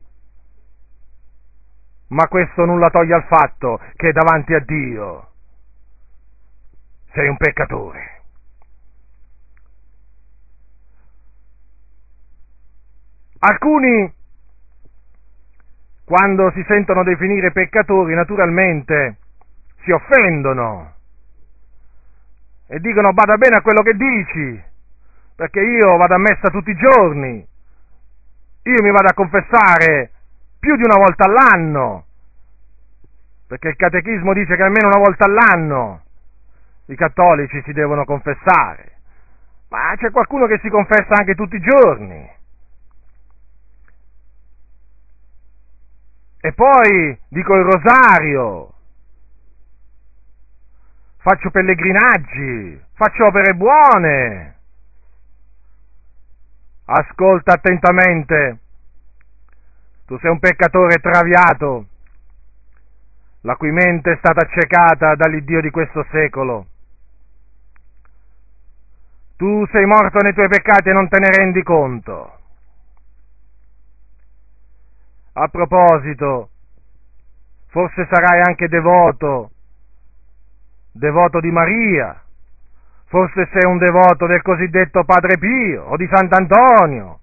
Ma 2.08 2.26
questo 2.26 2.64
nulla 2.64 2.90
toglie 2.90 3.14
al 3.14 3.24
fatto 3.24 3.80
che 3.94 4.12
davanti 4.12 4.54
a 4.54 4.60
Dio 4.60 5.28
sei 7.12 7.28
un 7.28 7.36
peccatore. 7.36 8.22
Alcuni, 13.38 14.12
quando 16.04 16.50
si 16.52 16.62
sentono 16.66 17.02
definire 17.02 17.50
peccatori, 17.50 18.14
naturalmente 18.14 19.16
si 19.82 19.90
offendono 19.90 20.94
e 22.66 22.78
dicono 22.80 23.12
bada 23.12 23.36
bene 23.36 23.56
a 23.56 23.62
quello 23.62 23.82
che 23.82 23.94
dici, 23.94 24.62
perché 25.36 25.60
io 25.60 25.96
vado 25.96 26.14
a 26.14 26.18
messa 26.18 26.48
tutti 26.48 26.70
i 26.70 26.76
giorni, 26.76 27.46
io 28.62 28.82
mi 28.82 28.90
vado 28.90 29.08
a 29.08 29.14
confessare 29.14 30.10
più 30.58 30.76
di 30.76 30.84
una 30.84 30.96
volta 30.96 31.26
all'anno, 31.26 32.06
perché 33.46 33.68
il 33.68 33.76
catechismo 33.76 34.32
dice 34.32 34.56
che 34.56 34.62
almeno 34.62 34.86
una 34.86 34.98
volta 34.98 35.26
all'anno 35.26 36.02
i 36.86 36.96
cattolici 36.96 37.60
si 37.64 37.72
devono 37.72 38.04
confessare, 38.04 38.98
ma 39.68 39.92
c'è 39.96 40.10
qualcuno 40.10 40.46
che 40.46 40.58
si 40.62 40.68
confessa 40.70 41.14
anche 41.18 41.34
tutti 41.34 41.56
i 41.56 41.60
giorni. 41.60 42.30
E 46.40 46.52
poi 46.54 47.18
dico 47.28 47.54
il 47.54 47.64
rosario, 47.64 48.71
faccio 51.22 51.50
pellegrinaggi, 51.50 52.82
faccio 52.94 53.26
opere 53.26 53.54
buone. 53.54 54.56
Ascolta 56.84 57.54
attentamente, 57.54 58.58
tu 60.06 60.18
sei 60.18 60.30
un 60.30 60.40
peccatore 60.40 60.96
traviato, 60.96 61.86
la 63.42 63.54
cui 63.54 63.70
mente 63.70 64.12
è 64.12 64.16
stata 64.18 64.44
accecata 64.44 65.14
dall'Iddio 65.14 65.60
di 65.60 65.70
questo 65.70 66.04
secolo. 66.10 66.66
Tu 69.36 69.66
sei 69.70 69.86
morto 69.86 70.18
nei 70.18 70.34
tuoi 70.34 70.48
peccati 70.48 70.88
e 70.88 70.92
non 70.92 71.08
te 71.08 71.18
ne 71.18 71.30
rendi 71.30 71.62
conto. 71.62 72.38
A 75.34 75.48
proposito, 75.48 76.50
forse 77.68 78.06
sarai 78.10 78.40
anche 78.40 78.68
devoto, 78.68 79.50
devoto 80.92 81.40
di 81.40 81.50
Maria, 81.50 82.22
forse 83.06 83.48
sei 83.52 83.68
un 83.68 83.78
devoto 83.78 84.26
del 84.26 84.42
cosiddetto 84.42 85.04
Padre 85.04 85.38
Pio, 85.38 85.84
o 85.84 85.96
di 85.96 86.08
Sant'Antonio, 86.12 87.18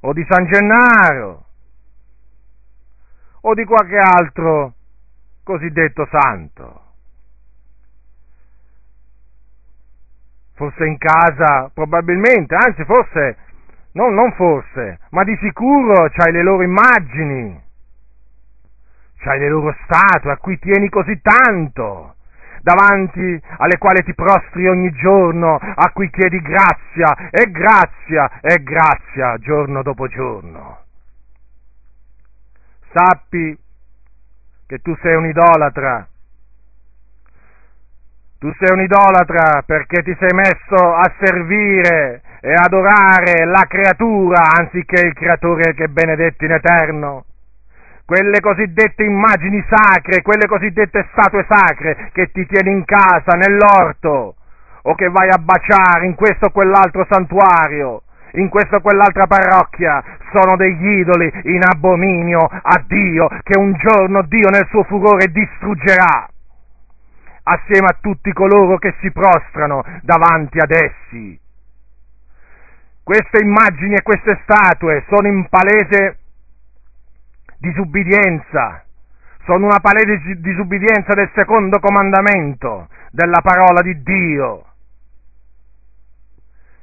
o 0.00 0.12
di 0.12 0.26
San 0.28 0.46
Gennaro, 0.46 1.44
o 3.42 3.54
di 3.54 3.64
qualche 3.64 3.98
altro 3.98 4.74
cosiddetto 5.44 6.08
santo. 6.10 6.80
Forse 10.54 10.86
in 10.86 10.98
casa, 10.98 11.70
probabilmente, 11.72 12.54
anzi 12.54 12.84
forse 12.84 13.36
No, 13.92 14.08
non 14.08 14.32
forse, 14.32 15.00
ma 15.10 15.22
di 15.22 15.36
sicuro 15.36 16.08
c'hai 16.08 16.32
le 16.32 16.42
loro 16.42 16.62
immagini, 16.62 17.62
c'hai 19.18 19.38
le 19.38 19.48
loro 19.50 19.76
statue 19.84 20.32
a 20.32 20.38
cui 20.38 20.58
tieni 20.58 20.88
così 20.88 21.20
tanto, 21.20 22.14
davanti 22.62 23.42
alle 23.58 23.76
quali 23.78 24.02
ti 24.04 24.14
prostri 24.14 24.68
ogni 24.68 24.90
giorno, 24.92 25.56
a 25.56 25.90
cui 25.92 26.08
chiedi 26.10 26.40
grazia 26.40 27.30
e 27.30 27.50
grazia 27.50 28.40
e 28.40 28.62
grazia 28.62 29.36
giorno 29.38 29.82
dopo 29.82 30.06
giorno. 30.06 30.80
Sappi 32.92 33.58
che 34.66 34.78
tu 34.78 34.96
sei 35.02 35.14
un 35.16 35.26
idolatra. 35.26 36.06
Tu 38.38 38.52
sei 38.58 38.74
un 38.74 38.82
idolatra 38.82 39.62
perché 39.64 40.02
ti 40.02 40.16
sei 40.18 40.34
messo 40.34 40.94
a 40.94 41.12
servire 41.20 42.22
e 42.40 42.54
adorare 42.54 43.44
la 43.44 43.66
creatura 43.68 44.42
anziché 44.58 45.06
il 45.06 45.14
creatore 45.14 45.74
che 45.74 45.84
è 45.84 45.88
benedetto 45.88 46.44
in 46.44 46.52
eterno. 46.52 47.24
Quelle 48.12 48.40
cosiddette 48.40 49.04
immagini 49.04 49.64
sacre, 49.70 50.20
quelle 50.20 50.46
cosiddette 50.46 51.08
statue 51.12 51.46
sacre 51.48 52.10
che 52.12 52.30
ti 52.30 52.44
tieni 52.44 52.70
in 52.70 52.84
casa, 52.84 53.38
nell'orto, 53.38 54.34
o 54.82 54.94
che 54.94 55.08
vai 55.08 55.30
a 55.30 55.38
baciare 55.38 56.04
in 56.04 56.14
questo 56.14 56.48
o 56.48 56.50
quell'altro 56.50 57.06
santuario, 57.08 58.02
in 58.32 58.50
questa 58.50 58.76
o 58.76 58.80
quell'altra 58.82 59.26
parrocchia, 59.26 60.04
sono 60.30 60.56
degli 60.56 60.98
idoli 61.00 61.32
in 61.44 61.62
abominio 61.64 62.40
a 62.40 62.84
Dio, 62.86 63.28
che 63.42 63.58
un 63.58 63.72
giorno 63.78 64.20
Dio 64.24 64.50
nel 64.50 64.66
suo 64.68 64.82
furore 64.82 65.32
distruggerà, 65.32 66.28
assieme 67.44 67.86
a 67.86 67.96
tutti 67.98 68.30
coloro 68.34 68.76
che 68.76 68.94
si 69.00 69.10
prostrano 69.10 69.82
davanti 70.02 70.58
ad 70.58 70.70
essi. 70.70 71.40
Queste 73.02 73.42
immagini 73.42 73.94
e 73.94 74.02
queste 74.02 74.38
statue 74.44 75.02
sono 75.08 75.28
in 75.28 75.48
palese 75.48 76.18
disubbidienza, 77.62 78.84
sono 79.44 79.66
una 79.66 79.78
palese 79.80 80.20
disubbidienza 80.40 81.14
del 81.14 81.30
secondo 81.34 81.78
comandamento 81.78 82.88
della 83.12 83.40
parola 83.40 83.80
di 83.82 84.02
Dio, 84.02 84.64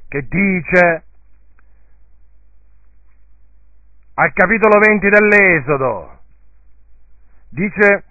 che 0.08 0.26
dice 0.26 1.04
al 4.14 4.32
capitolo 4.32 4.78
20 4.78 5.08
dell'Esodo, 5.08 6.18
dice, 7.50 8.04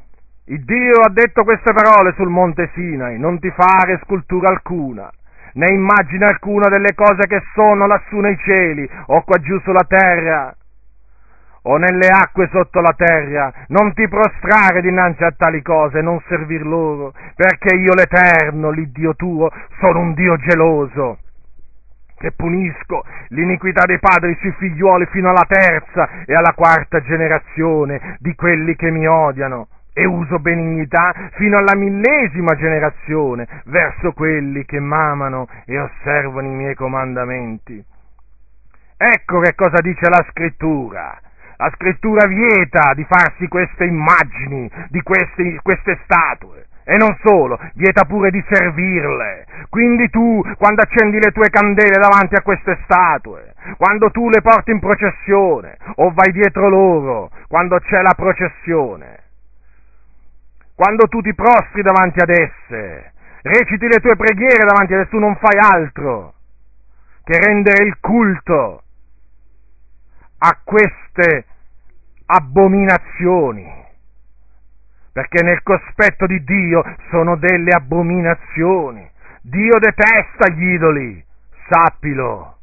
il 0.45 0.63
Dio 0.63 1.01
ha 1.01 1.10
detto 1.10 1.43
queste 1.43 1.73
parole 1.73 2.13
sul 2.15 2.29
monte 2.29 2.69
Sinai, 2.73 3.17
non 3.17 3.39
ti 3.39 3.51
fare 3.51 3.99
scultura 4.03 4.49
alcuna, 4.49 5.12
né 5.53 5.71
immagine 5.71 6.25
alcuna 6.25 6.69
delle 6.69 6.93
cose 6.93 7.27
che 7.27 7.41
sono 7.53 7.88
lassù 7.88 8.17
nei 8.17 8.38
cieli 8.38 8.88
o 9.08 9.23
qua 9.23 9.38
giù 9.39 9.60
sulla 9.60 9.86
terra 9.88 10.55
o 11.69 11.77
nelle 11.77 12.08
acque 12.08 12.49
sotto 12.51 12.82
la 12.82 12.93
terra, 12.97 13.53
non 13.67 13.93
ti 13.93 14.08
prostrare 14.08 14.82
dinanzi 14.82 15.23
a 15.23 15.34
tali 15.38 15.62
cose, 15.62 16.01
non 16.01 16.19
servir 16.27 16.65
loro, 16.65 17.13
perché 17.36 17.75
io 17.75 17.93
l'Eterno, 17.93 18.71
l'Iddio 18.71 19.13
tuo, 19.13 19.51
sono 19.79 19.99
un 19.99 20.13
Dio 20.15 20.36
geloso, 20.38 21.19
che 22.17 22.32
punisco 22.32 23.03
l'iniquità 23.29 23.86
dei 23.86 23.99
padri 23.99 24.36
sui 24.39 24.51
figliuoli 24.53 25.05
fino 25.12 25.29
alla 25.29 25.45
terza 25.47 26.25
e 26.25 26.34
alla 26.34 26.53
quarta 26.55 27.01
generazione 27.01 28.17
di 28.19 28.34
quelli 28.34 28.75
che 28.75 28.89
mi 28.89 29.08
odiano 29.08 29.67
e 29.93 30.05
uso 30.05 30.39
benignità 30.39 31.13
fino 31.34 31.58
alla 31.58 31.75
millesima 31.75 32.55
generazione 32.55 33.47
verso 33.65 34.12
quelli 34.13 34.65
che 34.65 34.79
m'amano 34.79 35.47
e 35.65 35.79
osservano 35.79 36.47
i 36.47 36.55
miei 36.55 36.73
comandamenti. 36.73 37.84
Ecco 38.97 39.39
che 39.41 39.53
cosa 39.53 39.82
dice 39.82 40.10
la 40.10 40.25
scrittura. 40.32 41.19
La 41.62 41.69
scrittura 41.76 42.26
vieta 42.26 42.93
di 42.95 43.04
farsi 43.04 43.50
queste 43.50 43.84
immagini, 43.84 44.72
di 44.88 45.02
queste, 45.02 45.60
queste 45.62 46.00
statue. 46.06 46.67
E 46.86 46.95
non 46.95 47.17
solo, 47.22 47.60
vieta 47.74 48.06
pure 48.06 48.32
di 48.32 48.41
servirle. 48.50 49.45
Quindi 49.67 50.10
tu, 50.10 50.41
quando 50.58 50.82
accendi 50.82 51.19
le 51.19 51.32
tue 51.34 51.50
candele 51.50 52.00
davanti 52.00 52.36
a 52.36 52.41
queste 52.41 52.80
statue, 52.86 53.54
quando 53.76 54.10
tu 54.10 54.30
le 54.30 54.41
porti 54.41 54.72
in 54.72 54.80
processione 54.80 55.78
o 55.95 56.13
vai 56.13 56.32
dietro 56.32 56.69
loro, 56.69 57.30
quando 57.50 57.78
c'è 57.80 58.02
la 58.02 58.13
processione, 58.15 59.19
quando 60.76 61.08
tu 61.10 61.19
ti 61.19 61.36
prostri 61.36 61.82
davanti 61.82 62.22
ad 62.22 62.30
esse, 62.30 63.12
reciti 63.41 63.86
le 63.86 64.00
tue 64.00 64.15
preghiere 64.15 64.63
davanti 64.63 64.93
ad 64.93 65.02
esse, 65.02 65.10
tu 65.10 65.19
non 65.19 65.36
fai 65.36 65.60
altro 65.60 66.36
che 67.26 67.38
rendere 67.38 67.84
il 67.84 67.98
culto 68.00 68.84
a 70.39 70.60
queste, 70.63 71.45
abominazioni, 72.25 73.65
perché 75.12 75.43
nel 75.43 75.62
cospetto 75.63 76.25
di 76.28 76.43
Dio 76.43 76.84
sono 77.10 77.36
delle 77.36 77.71
abominazioni. 77.71 79.10
Dio 79.41 79.80
detesta 79.80 80.49
gli 80.54 80.73
idoli, 80.73 81.25
sappilo. 81.69 82.58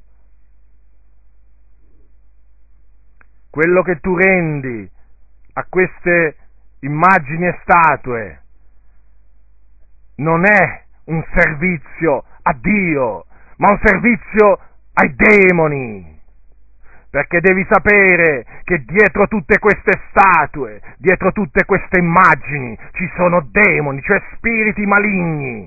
Quello 3.51 3.83
che 3.83 4.01
tu 4.01 4.15
rendi 4.17 4.89
a 5.55 5.67
queste 5.69 6.37
immagini 6.81 7.47
e 7.47 7.59
statue 7.63 8.43
non 10.17 10.45
è 10.45 10.85
un 11.05 11.25
servizio 11.35 12.25
a 12.43 12.53
Dio, 12.53 13.27
ma 13.57 13.71
un 13.71 13.81
servizio 13.83 14.59
ai 14.95 15.15
demoni. 15.15 16.16
Perché 17.17 17.41
devi 17.41 17.67
sapere 17.67 18.45
che 18.63 18.85
dietro 18.85 19.27
tutte 19.27 19.59
queste 19.59 20.03
statue, 20.11 20.83
dietro 20.99 21.33
tutte 21.33 21.65
queste 21.65 21.99
immagini, 21.99 22.79
ci 22.93 23.11
sono 23.17 23.41
demoni, 23.51 24.03
cioè 24.03 24.23
spiriti 24.35 24.85
maligni, 24.85 25.67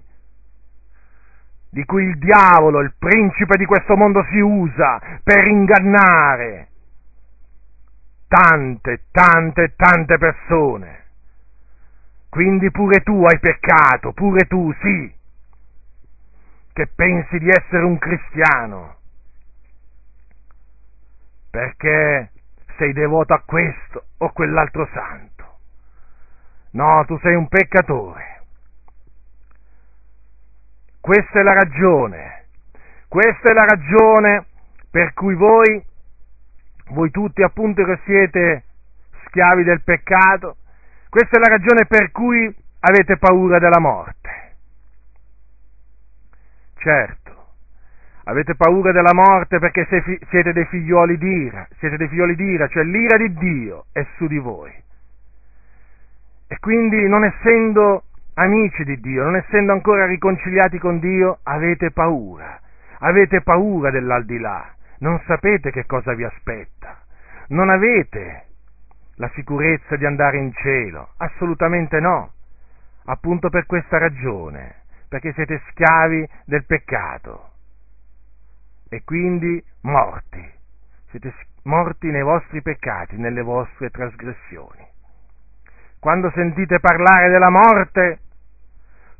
di 1.71 1.83
cui 1.85 2.03
il 2.03 2.19
diavolo, 2.19 2.81
il 2.81 2.93
principe 2.99 3.57
di 3.57 3.65
questo 3.65 3.97
mondo, 3.97 4.23
si 4.29 4.37
usa 4.37 5.01
per 5.23 5.47
ingannare 5.47 6.67
tante, 8.27 9.05
tante, 9.09 9.73
tante 9.75 10.19
persone. 10.19 11.05
Quindi 12.29 12.69
pure 12.69 13.01
tu 13.01 13.25
hai 13.25 13.39
peccato, 13.39 14.11
pure 14.11 14.45
tu, 14.45 14.71
sì, 14.83 15.11
che 16.73 16.87
pensi 16.93 17.39
di 17.39 17.49
essere 17.49 17.85
un 17.85 17.97
cristiano, 17.97 18.97
perché 21.49 22.31
sei 22.77 22.93
devoto 22.93 23.33
a 23.33 23.41
questo 23.45 24.05
o 24.17 24.31
quell'altro 24.31 24.87
santo. 24.93 25.57
No, 26.71 27.03
tu 27.05 27.17
sei 27.19 27.35
un 27.35 27.47
peccatore. 27.47 28.43
Questa 31.01 31.39
è 31.39 31.43
la 31.43 31.53
ragione, 31.53 32.45
questa 33.07 33.49
è 33.49 33.53
la 33.53 33.65
ragione 33.65 34.45
per 34.91 35.13
cui 35.13 35.33
voi, 35.33 35.83
voi 36.89 37.09
tutti 37.09 37.41
appunto 37.41 37.83
che 37.83 37.99
siete 38.05 38.63
schiavi 39.25 39.63
del 39.63 39.81
peccato, 39.81 40.57
questa 41.09 41.37
è 41.37 41.39
la 41.39 41.55
ragione 41.55 41.85
per 41.85 42.11
cui 42.11 42.53
avete 42.81 43.17
paura 43.17 43.59
della 43.59 43.79
morte. 43.79 44.55
Certo, 46.75 47.28
avete 48.29 48.55
paura 48.55 48.91
della 48.91 49.13
morte 49.13 49.57
perché 49.57 49.87
siete 50.29 50.53
dei 50.53 50.65
figlioli 50.65 51.17
d'ira, 51.17 51.67
siete 51.79 51.97
dei 51.97 52.07
figlioli 52.07 52.35
d'ira, 52.35 52.67
cioè 52.67 52.83
l'ira 52.83 53.17
di 53.17 53.33
Dio 53.33 53.85
è 53.91 54.05
su 54.17 54.27
di 54.27 54.37
voi. 54.37 54.71
E 56.47 56.59
quindi 56.59 57.07
non 57.07 57.25
essendo 57.25 58.03
amici 58.35 58.83
di 58.83 58.99
Dio, 58.99 59.23
non 59.23 59.35
essendo 59.35 59.71
ancora 59.71 60.05
riconciliati 60.05 60.77
con 60.77 60.99
Dio, 60.99 61.39
avete 61.43 61.91
paura, 61.91 62.59
avete 62.99 63.41
paura 63.41 63.89
dell'aldilà, 63.89 64.73
non 64.99 65.19
sapete 65.25 65.71
che 65.71 65.85
cosa 65.85 66.13
vi 66.13 66.23
aspetta, 66.23 67.01
non 67.49 67.69
avete 67.69 68.45
la 69.15 69.29
sicurezza 69.33 69.95
di 69.95 70.05
andare 70.05 70.37
in 70.37 70.53
cielo? 70.53 71.09
Assolutamente 71.17 71.99
no. 71.99 72.31
Appunto 73.05 73.49
per 73.49 73.65
questa 73.65 73.97
ragione, 73.97 74.75
perché 75.09 75.33
siete 75.33 75.61
schiavi 75.69 76.29
del 76.45 76.63
peccato 76.65 77.48
e 78.89 79.03
quindi 79.03 79.63
morti. 79.81 80.43
Siete 81.09 81.33
morti 81.63 82.07
nei 82.07 82.23
vostri 82.23 82.61
peccati, 82.61 83.15
nelle 83.17 83.41
vostre 83.41 83.89
trasgressioni. 83.89 84.85
Quando 85.99 86.31
sentite 86.31 86.79
parlare 86.79 87.29
della 87.29 87.49
morte, 87.49 88.19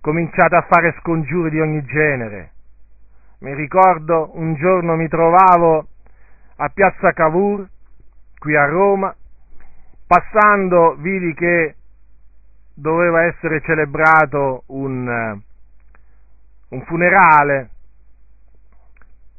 cominciate 0.02 0.56
a 0.56 0.66
fare 0.70 0.96
scongiuri 1.00 1.50
di 1.50 1.60
ogni 1.60 1.84
genere. 1.86 2.52
Mi 3.40 3.54
ricordo 3.54 4.32
un 4.34 4.56
giorno 4.56 4.96
mi 4.96 5.08
trovavo 5.08 5.88
a 6.58 6.70
Piazza 6.70 7.12
Cavour, 7.14 7.68
qui 8.38 8.56
a 8.56 8.66
Roma, 8.66 9.16
Passando 10.10 10.96
vidi 10.96 11.36
che 11.36 11.76
doveva 12.74 13.26
essere 13.26 13.62
celebrato 13.62 14.64
un, 14.70 15.40
un 16.70 16.82
funerale 16.86 17.70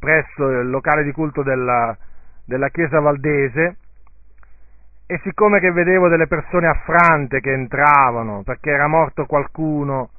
presso 0.01 0.49
il 0.49 0.69
locale 0.69 1.05
di 1.05 1.13
culto 1.13 1.45
della, 1.45 1.97
della 2.45 2.69
chiesa 2.71 2.99
valdese 2.99 3.77
e 5.07 5.21
siccome 5.23 5.61
che 5.61 5.71
vedevo 5.71 6.09
delle 6.09 6.27
persone 6.27 6.67
affrante 6.67 7.41
che 7.41 7.53
entravano 7.53 8.43
perché 8.43 8.71
era 8.71 8.89
morto 8.89 9.27
qualcuno, 9.27 10.11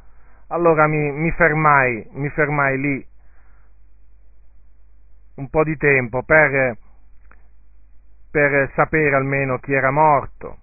allora 0.48 0.88
mi, 0.88 1.12
mi, 1.12 1.32
fermai, 1.32 2.08
mi 2.12 2.30
fermai 2.30 2.80
lì 2.80 3.06
un 5.36 5.50
po' 5.50 5.64
di 5.64 5.76
tempo 5.76 6.24
per 6.24 6.78
per 8.32 8.72
sapere 8.76 9.14
almeno 9.16 9.60
chi 9.60 9.74
era 9.74 9.92
morto. 9.92 10.58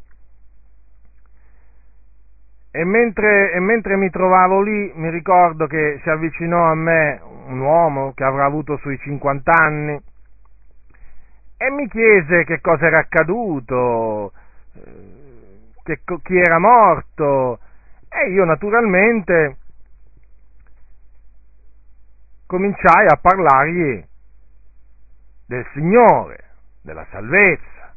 E 2.79 2.85
mentre, 2.85 3.51
e 3.51 3.59
mentre, 3.59 3.97
mi 3.97 4.09
trovavo 4.09 4.63
lì, 4.63 4.93
mi 4.95 5.11
ricordo 5.11 5.67
che 5.67 5.99
si 6.01 6.09
avvicinò 6.11 6.71
a 6.71 6.77
me 6.77 7.21
un 7.47 7.59
uomo 7.59 8.13
che 8.15 8.23
avrà 8.23 8.45
avuto 8.45 8.77
sui 8.77 8.97
50 8.99 9.51
anni 9.53 10.01
e 11.57 11.71
mi 11.71 11.89
chiese 11.89 12.45
che 12.45 12.61
cosa 12.61 12.87
era 12.87 13.01
accaduto, 13.01 14.31
eh, 14.75 15.73
che, 15.83 16.03
chi 16.23 16.37
era 16.37 16.61
morto 16.61 17.59
e 18.09 18.31
io 18.31 18.45
naturalmente 18.45 19.57
cominciai 22.47 23.07
a 23.09 23.19
parlargli 23.21 24.07
del 25.47 25.67
Signore 25.73 26.45
della 26.81 27.05
salvezza. 27.11 27.93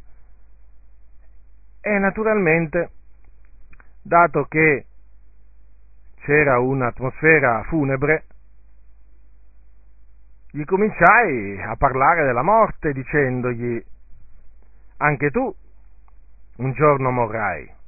E 1.82 2.00
naturalmente, 2.00 2.90
dato 4.02 4.46
che 4.46 4.86
c'era 6.22 6.60
un'atmosfera 6.60 7.64
funebre, 7.64 8.26
gli 10.52 10.64
cominciai 10.66 11.62
a 11.62 11.76
parlare 11.76 12.26
della 12.26 12.44
morte 12.44 12.92
dicendogli, 12.92 13.84
anche 14.98 15.32
tu 15.32 15.54
un 16.58 16.72
giorno 16.74 17.10
morrai. 17.12 17.80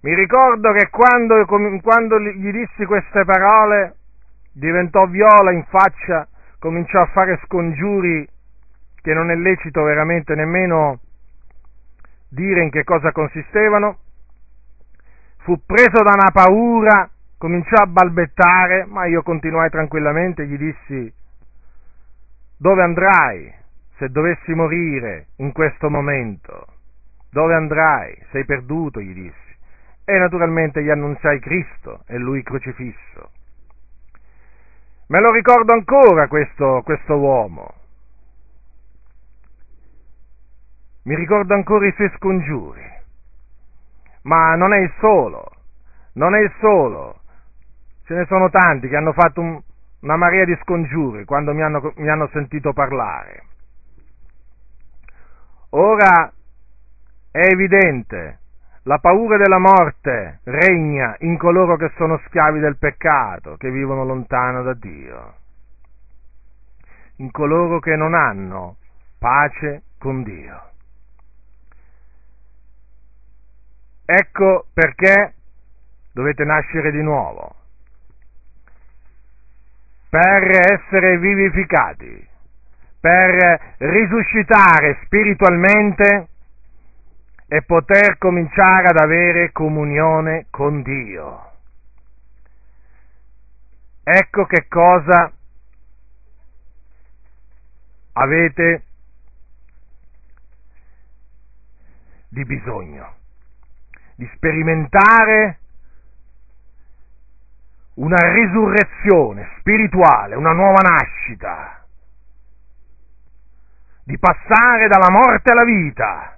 Mi 0.00 0.14
ricordo 0.14 0.72
che 0.72 0.88
quando, 0.90 1.44
quando, 1.82 2.20
gli 2.20 2.50
dissi 2.50 2.84
queste 2.84 3.24
parole 3.24 3.96
diventò 4.52 5.06
viola 5.06 5.50
in 5.52 5.64
faccia, 5.64 6.26
cominciò 6.58 7.00
a 7.00 7.06
fare 7.06 7.40
scongiuri 7.44 8.28
che 9.00 9.14
non 9.14 9.30
è 9.30 9.34
lecito 9.34 9.82
veramente 9.82 10.34
nemmeno 10.34 11.00
dire 12.28 12.62
in 12.62 12.70
che 12.70 12.84
cosa 12.84 13.12
consistevano, 13.12 13.98
fu 15.38 15.64
preso 15.64 16.02
da 16.02 16.12
una 16.12 16.30
paura, 16.32 17.10
cominciò 17.38 17.82
a 17.82 17.86
balbettare, 17.86 18.84
ma 18.86 19.06
io 19.06 19.22
continuai 19.22 19.70
tranquillamente 19.70 20.46
gli 20.46 20.58
dissi, 20.58 21.12
dove 22.58 22.82
andrai 22.82 23.54
se 23.96 24.08
dovessi 24.10 24.52
morire 24.54 25.28
in 25.36 25.52
questo 25.52 25.90
momento? 25.90 26.66
Dove 27.30 27.54
andrai? 27.54 28.16
Sei 28.30 28.44
perduto, 28.44 29.00
gli 29.00 29.12
dissi. 29.12 29.56
E 30.04 30.18
naturalmente 30.18 30.82
gli 30.82 30.88
annunziai 30.88 31.38
Cristo 31.40 32.02
e 32.06 32.16
lui 32.16 32.42
crocifisso. 32.42 33.30
Me 35.08 35.20
lo 35.20 35.30
ricordo 35.32 35.72
ancora 35.72 36.28
questo, 36.28 36.82
questo 36.84 37.16
uomo. 37.16 37.77
Mi 41.08 41.14
ricordo 41.14 41.54
ancora 41.54 41.86
i 41.86 41.92
suoi 41.92 42.12
scongiuri. 42.16 42.82
Ma 44.24 44.54
non 44.56 44.74
è 44.74 44.78
il 44.80 44.92
solo, 45.00 45.52
non 46.12 46.34
è 46.34 46.40
il 46.40 46.52
solo. 46.60 47.20
Ce 48.04 48.12
ne 48.12 48.26
sono 48.26 48.50
tanti 48.50 48.88
che 48.88 48.96
hanno 48.96 49.14
fatto 49.14 49.40
un, 49.40 49.58
una 50.00 50.16
marea 50.16 50.44
di 50.44 50.54
scongiuri 50.60 51.24
quando 51.24 51.54
mi 51.54 51.62
hanno, 51.62 51.94
mi 51.96 52.10
hanno 52.10 52.28
sentito 52.30 52.74
parlare. 52.74 53.42
Ora 55.70 56.30
è 57.30 57.52
evidente, 57.52 58.40
la 58.82 58.98
paura 58.98 59.38
della 59.38 59.58
morte 59.58 60.40
regna 60.44 61.16
in 61.20 61.38
coloro 61.38 61.76
che 61.76 61.90
sono 61.96 62.20
schiavi 62.26 62.60
del 62.60 62.76
peccato, 62.76 63.56
che 63.56 63.70
vivono 63.70 64.04
lontano 64.04 64.62
da 64.62 64.74
Dio, 64.74 65.34
in 67.16 67.30
coloro 67.30 67.78
che 67.78 67.96
non 67.96 68.12
hanno 68.12 68.76
pace 69.18 69.84
con 69.98 70.22
Dio. 70.22 70.68
Ecco 74.10 74.64
perché 74.72 75.34
dovete 76.12 76.42
nascere 76.42 76.90
di 76.90 77.02
nuovo, 77.02 77.54
per 80.08 80.48
essere 80.72 81.18
vivificati, 81.18 82.26
per 82.98 83.74
risuscitare 83.76 85.00
spiritualmente 85.04 86.28
e 87.48 87.62
poter 87.64 88.16
cominciare 88.16 88.88
ad 88.88 88.96
avere 88.96 89.52
comunione 89.52 90.46
con 90.48 90.80
Dio. 90.80 91.52
Ecco 94.04 94.46
che 94.46 94.68
cosa 94.68 95.30
avete 98.14 98.82
di 102.30 102.44
bisogno, 102.46 103.16
di 104.18 104.28
sperimentare 104.34 105.60
una 107.94 108.18
risurrezione 108.32 109.48
spirituale, 109.60 110.34
una 110.34 110.50
nuova 110.50 110.80
nascita, 110.82 111.86
di 114.02 114.18
passare 114.18 114.88
dalla 114.88 115.10
morte 115.10 115.52
alla 115.52 115.62
vita, 115.62 116.36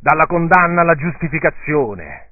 dalla 0.00 0.26
condanna 0.26 0.80
alla 0.80 0.96
giustificazione, 0.96 2.30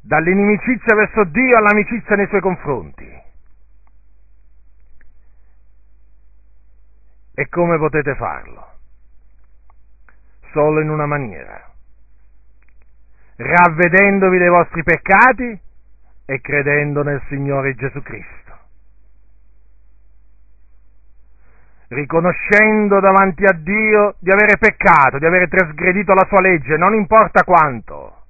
dall'inimicizia 0.00 0.94
verso 0.94 1.24
Dio 1.24 1.58
all'amicizia 1.58 2.16
nei 2.16 2.28
suoi 2.28 2.40
confronti. 2.40 3.22
E 7.34 7.48
come 7.50 7.76
potete 7.76 8.14
farlo? 8.14 8.66
Solo 10.52 10.80
in 10.80 10.88
una 10.88 11.04
maniera, 11.04 11.67
ravvedendovi 13.38 14.36
dei 14.36 14.48
vostri 14.48 14.82
peccati 14.82 15.58
e 16.26 16.40
credendo 16.40 17.02
nel 17.02 17.22
Signore 17.28 17.74
Gesù 17.74 18.02
Cristo. 18.02 18.36
riconoscendo 21.88 23.00
davanti 23.00 23.44
a 23.44 23.52
Dio 23.52 24.16
di 24.18 24.30
avere 24.30 24.58
peccato, 24.58 25.18
di 25.18 25.24
avere 25.24 25.48
trasgredito 25.48 26.12
la 26.12 26.26
sua 26.28 26.40
legge, 26.40 26.76
non 26.76 26.94
importa 26.94 27.44
quanto. 27.44 28.24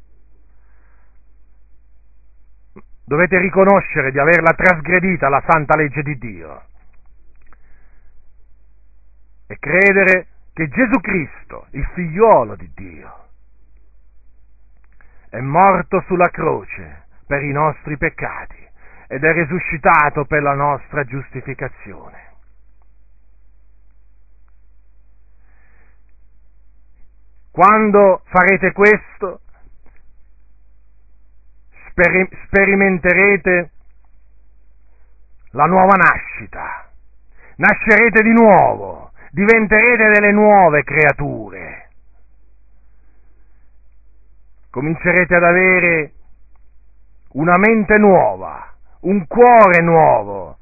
Dovete 3.04 3.38
riconoscere 3.38 4.12
di 4.12 4.18
averla 4.18 4.52
trasgredita 4.52 5.28
la 5.28 5.42
santa 5.44 5.76
legge 5.76 6.02
di 6.02 6.18
Dio 6.18 6.62
e 9.46 9.58
credere 9.58 10.26
che 10.52 10.68
Gesù 10.68 11.00
Cristo, 11.00 11.66
il 11.70 11.86
figliuolo 11.94 12.54
di 12.54 12.70
Dio, 12.74 13.27
è 15.30 15.40
morto 15.40 16.02
sulla 16.06 16.28
croce 16.30 17.06
per 17.26 17.42
i 17.42 17.52
nostri 17.52 17.96
peccati 17.96 18.66
ed 19.08 19.24
è 19.24 19.32
risuscitato 19.32 20.24
per 20.24 20.42
la 20.42 20.54
nostra 20.54 21.04
giustificazione. 21.04 22.26
Quando 27.50 28.22
farete 28.26 28.72
questo, 28.72 29.40
speri- 31.88 32.28
sperimenterete 32.46 33.70
la 35.52 35.64
nuova 35.64 35.96
nascita, 35.96 36.88
nascerete 37.56 38.22
di 38.22 38.32
nuovo, 38.32 39.10
diventerete 39.30 40.10
delle 40.10 40.30
nuove 40.30 40.84
creature, 40.84 41.77
comincerete 44.70 45.34
ad 45.34 45.44
avere 45.44 46.12
una 47.32 47.56
mente 47.56 47.98
nuova, 47.98 48.72
un 49.00 49.26
cuore 49.26 49.82
nuovo 49.82 50.56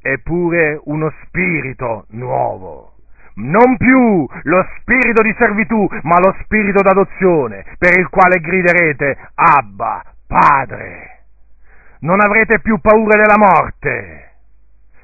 e 0.00 0.18
pure 0.18 0.80
uno 0.84 1.10
spirito 1.24 2.06
nuovo. 2.10 2.92
Non 3.36 3.76
più 3.76 4.26
lo 4.42 4.66
spirito 4.78 5.22
di 5.22 5.34
servitù, 5.36 5.88
ma 6.02 6.18
lo 6.20 6.36
spirito 6.42 6.82
d'adozione, 6.82 7.64
per 7.78 7.98
il 7.98 8.08
quale 8.08 8.38
griderete 8.38 9.18
Abba, 9.34 10.04
Padre. 10.26 11.22
Non 12.00 12.20
avrete 12.20 12.60
più 12.60 12.78
paura 12.78 13.16
della 13.16 13.38
morte, 13.38 14.30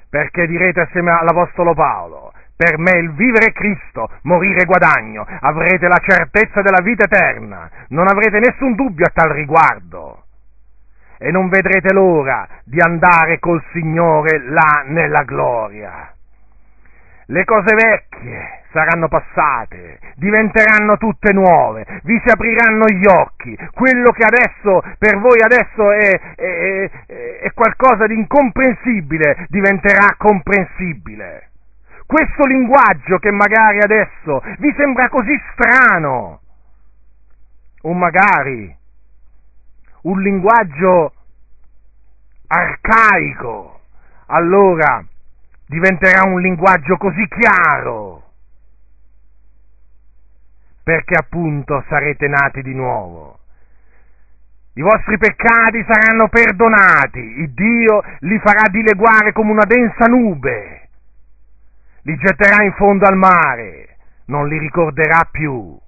perché 0.09 0.47
direte 0.47 0.81
assieme 0.81 1.11
all'Apostolo 1.11 1.75
Paolo, 1.75 2.33
per 2.61 2.77
me 2.77 2.91
il 2.99 3.13
vivere 3.13 3.47
è 3.47 3.53
Cristo, 3.53 4.11
morire 4.25 4.67
guadagno, 4.67 5.27
avrete 5.41 5.89
la 5.89 5.97
certezza 5.97 6.61
della 6.61 6.83
vita 6.83 7.05
eterna, 7.05 7.71
non 7.89 8.07
avrete 8.07 8.39
nessun 8.39 8.75
dubbio 8.75 9.07
a 9.07 9.13
tal 9.15 9.31
riguardo. 9.31 10.25
E 11.17 11.31
non 11.31 11.49
vedrete 11.49 11.91
l'ora 11.95 12.47
di 12.65 12.79
andare 12.79 13.39
col 13.39 13.65
Signore 13.73 14.43
là 14.45 14.85
nella 14.85 15.23
gloria. 15.23 16.13
Le 17.25 17.45
cose 17.47 17.75
vecchie 17.75 18.65
saranno 18.73 19.09
passate, 19.09 19.99
diventeranno 20.17 20.99
tutte 20.99 21.33
nuove, 21.33 21.87
vi 22.03 22.21
si 22.23 22.31
apriranno 22.31 22.85
gli 22.89 23.07
occhi, 23.07 23.57
quello 23.73 24.11
che 24.11 24.25
adesso 24.25 24.83
per 24.99 25.19
voi 25.19 25.41
adesso 25.41 25.93
è, 25.93 26.21
è, 26.37 26.91
è, 27.07 27.39
è 27.41 27.53
qualcosa 27.55 28.07
di 28.07 28.15
incomprensibile 28.15 29.47
diventerà 29.49 30.15
comprensibile 30.19 31.50
questo 32.11 32.45
linguaggio 32.45 33.19
che 33.19 33.31
magari 33.31 33.79
adesso 33.79 34.43
vi 34.59 34.75
sembra 34.77 35.09
così 35.09 35.33
strano, 35.53 36.41
o 37.83 37.93
magari 37.93 38.77
un 40.03 40.21
linguaggio 40.21 41.13
arcaico, 42.49 43.81
allora 44.27 45.05
diventerà 45.67 46.27
un 46.27 46.41
linguaggio 46.41 46.97
così 46.97 47.29
chiaro, 47.29 48.33
perché 50.83 51.15
appunto 51.15 51.85
sarete 51.89 52.27
nati 52.27 52.63
di 52.63 52.75
nuovo. 52.75 53.39
I 54.73 54.83
vostri 54.83 55.17
peccati 55.17 55.87
saranno 55.87 56.27
perdonati, 56.29 57.21
il 57.21 57.53
Dio 57.53 58.03
li 58.21 58.39
farà 58.41 58.69
dileguare 58.69 59.31
come 59.33 59.53
una 59.53 59.65
densa 59.65 60.07
nube 60.07 60.80
li 62.03 62.17
getterà 62.17 62.63
in 62.63 62.73
fondo 62.73 63.07
al 63.07 63.17
mare, 63.17 63.97
non 64.27 64.49
li 64.49 64.59
ricorderà 64.59 65.29
più. 65.31 65.79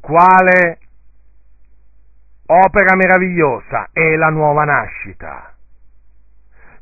Quale 0.00 0.78
opera 2.46 2.96
meravigliosa 2.96 3.88
è 3.92 4.16
la 4.16 4.28
nuova 4.28 4.64
nascita. 4.64 5.54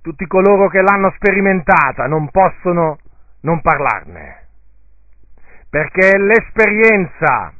Tutti 0.00 0.26
coloro 0.26 0.68
che 0.68 0.80
l'hanno 0.80 1.12
sperimentata 1.16 2.06
non 2.06 2.30
possono 2.30 2.98
non 3.40 3.60
parlarne, 3.60 4.48
perché 5.68 6.10
è 6.10 6.18
l'esperienza 6.18 7.52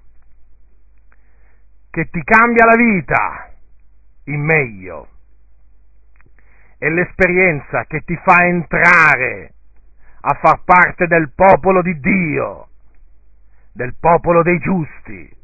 che 1.90 2.08
ti 2.10 2.22
cambia 2.22 2.66
la 2.66 2.76
vita 2.76 3.50
in 4.24 4.40
meglio 4.40 5.08
è 6.78 6.88
l'esperienza 6.88 7.84
che 7.84 8.02
ti 8.04 8.18
fa 8.22 8.44
entrare 8.44 9.52
a 10.20 10.34
far 10.34 10.60
parte 10.64 11.06
del 11.06 11.30
popolo 11.34 11.80
di 11.80 11.98
Dio, 12.00 12.68
del 13.72 13.94
popolo 13.98 14.42
dei 14.42 14.58
giusti. 14.58 15.34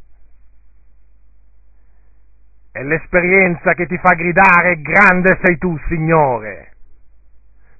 È 2.71 2.83
l'esperienza 2.83 3.75
che 3.75 3.87
ti 3.87 3.99
fa 3.99 4.15
gridare 4.15 4.81
grande 4.81 5.39
sei 5.43 5.57
tu, 5.59 5.79
Signore. 5.89 6.71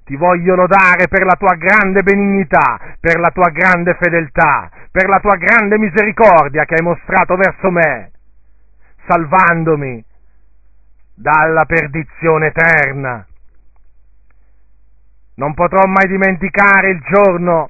Ti 0.03 0.15
voglio 0.15 0.55
lodare 0.55 1.07
per 1.07 1.23
la 1.23 1.35
tua 1.37 1.55
grande 1.55 2.03
benignità, 2.03 2.97
per 2.99 3.19
la 3.19 3.29
tua 3.29 3.49
grande 3.49 3.95
fedeltà, 3.99 4.69
per 4.91 5.07
la 5.07 5.19
tua 5.19 5.35
grande 5.35 5.77
misericordia 5.77 6.65
che 6.65 6.75
hai 6.75 6.83
mostrato 6.83 7.35
verso 7.35 7.71
me, 7.71 8.11
salvandomi 9.07 10.03
dalla 11.15 11.65
perdizione 11.65 12.47
eterna 12.47 13.25
non 15.35 15.53
potrò 15.53 15.81
mai 15.85 16.07
dimenticare 16.07 16.89
il 16.89 17.01
giorno 17.01 17.69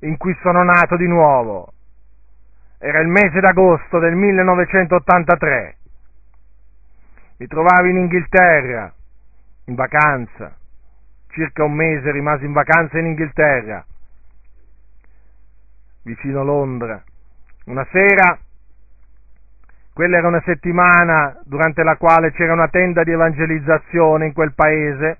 in 0.00 0.16
cui 0.16 0.36
sono 0.42 0.62
nato 0.62 0.96
di 0.96 1.06
nuovo. 1.06 1.72
Era 2.78 3.00
il 3.00 3.08
mese 3.08 3.40
d'agosto 3.40 3.98
del 3.98 4.14
1983. 4.14 5.76
Mi 7.38 7.46
trovavo 7.46 7.86
in 7.86 7.96
Inghilterra, 7.96 8.92
in 9.64 9.74
vacanza. 9.74 10.56
Circa 11.28 11.64
un 11.64 11.72
mese 11.72 12.10
rimasi 12.10 12.44
in 12.44 12.52
vacanza 12.52 12.98
in 12.98 13.06
Inghilterra, 13.06 13.84
vicino 16.02 16.42
Londra. 16.42 17.02
Una 17.66 17.86
sera, 17.92 18.38
quella 19.92 20.18
era 20.18 20.26
una 20.26 20.42
settimana 20.44 21.40
durante 21.44 21.82
la 21.84 21.96
quale 21.96 22.32
c'era 22.32 22.52
una 22.52 22.68
tenda 22.68 23.04
di 23.04 23.12
evangelizzazione 23.12 24.26
in 24.26 24.32
quel 24.32 24.54
paese, 24.54 25.18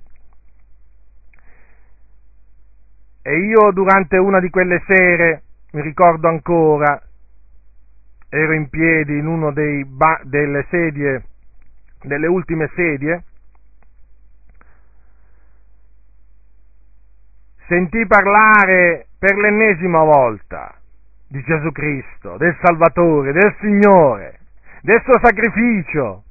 E 3.22 3.38
io 3.38 3.70
durante 3.72 4.16
una 4.16 4.40
di 4.40 4.48
quelle 4.48 4.82
sere, 4.86 5.42
mi 5.72 5.82
ricordo 5.82 6.28
ancora, 6.28 7.00
ero 8.28 8.52
in 8.52 8.68
piedi 8.68 9.18
in 9.18 9.26
una 9.26 9.52
ba- 9.86 10.20
delle 10.24 10.66
sedie, 10.70 11.24
delle 12.02 12.26
ultime 12.26 12.70
sedie, 12.74 13.24
sentì 17.66 18.06
parlare 18.06 19.06
per 19.18 19.36
l'ennesima 19.36 20.02
volta 20.02 20.74
di 21.28 21.42
Gesù 21.42 21.70
Cristo, 21.70 22.36
del 22.38 22.56
Salvatore, 22.62 23.32
del 23.32 23.54
Signore, 23.60 24.38
del 24.82 25.00
suo 25.04 25.20
sacrificio, 25.22 26.24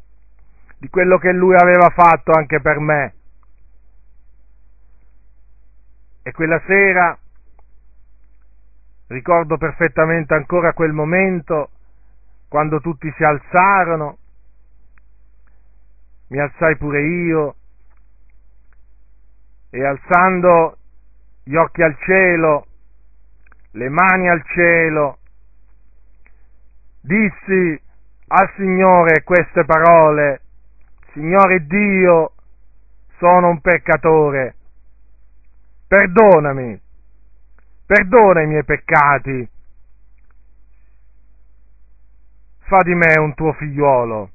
di 0.80 0.89
quello 0.89 1.17
che 1.17 1.32
Lui 1.32 1.56
aveva 1.56 1.89
fatto 1.89 2.32
anche 2.32 2.60
per 2.60 2.80
me. 2.80 3.13
E 6.29 6.31
quella 6.31 6.61
sera 6.67 7.17
ricordo 9.07 9.57
perfettamente 9.57 10.35
ancora 10.35 10.73
quel 10.73 10.93
momento 10.93 11.71
quando 12.47 12.79
tutti 12.81 13.11
si 13.17 13.23
alzarono, 13.23 14.19
mi 16.27 16.39
alzai 16.39 16.77
pure 16.77 17.01
io. 17.01 17.55
E 19.71 19.83
alzando 19.83 20.77
gli 21.45 21.55
occhi 21.55 21.81
al 21.81 21.97
cielo, 22.05 22.67
le 23.71 23.89
mani 23.89 24.29
al 24.29 24.43
cielo, 24.53 25.17
dissi 27.01 27.81
al 28.27 28.53
Signore 28.55 29.23
queste 29.23 29.65
parole, 29.65 30.41
Signore 31.11 31.65
Dio, 31.65 32.33
sono 33.17 33.49
un 33.49 33.59
peccatore, 33.61 34.57
perdonami, 35.89 36.80
perdona 37.84 38.41
i 38.43 38.45
miei 38.47 38.63
peccati, 38.63 39.49
fa 42.60 42.84
di 42.84 42.93
me 42.93 43.17
un 43.17 43.34
tuo 43.34 43.54
figliuolo. 43.54 44.30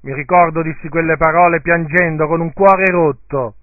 Mi 0.00 0.14
ricordo, 0.14 0.62
dissi 0.62 0.88
quelle 0.88 1.18
parole 1.18 1.60
piangendo 1.60 2.26
con 2.26 2.40
un 2.40 2.52
cuore 2.54 2.86
rotto. 2.86 3.54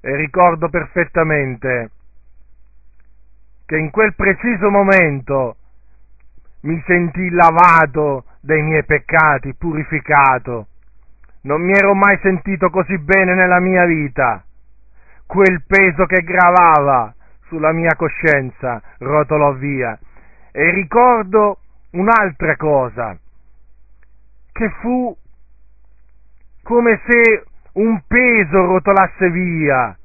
E 0.00 0.16
ricordo 0.16 0.68
perfettamente 0.68 1.90
che 3.66 3.76
in 3.76 3.90
quel 3.90 4.14
preciso 4.16 4.68
momento 4.68 5.56
mi 6.62 6.82
sentii 6.86 7.30
lavato 7.30 8.24
dei 8.40 8.62
miei 8.62 8.84
peccati, 8.84 9.54
purificato. 9.54 10.66
Non 11.42 11.62
mi 11.62 11.72
ero 11.72 11.94
mai 11.94 12.18
sentito 12.22 12.70
così 12.70 12.98
bene 12.98 13.34
nella 13.34 13.60
mia 13.60 13.84
vita. 13.84 14.42
Quel 15.26 15.62
peso 15.66 16.06
che 16.06 16.22
gravava 16.22 17.14
sulla 17.46 17.72
mia 17.72 17.94
coscienza 17.96 18.82
rotolò 18.98 19.52
via. 19.52 19.98
E 20.52 20.70
ricordo 20.70 21.58
un'altra 21.92 22.56
cosa, 22.56 23.16
che 24.52 24.70
fu 24.80 25.16
come 26.62 27.00
se 27.06 27.44
un 27.72 28.02
peso 28.06 28.66
rotolasse 28.66 29.30
via 29.30 29.96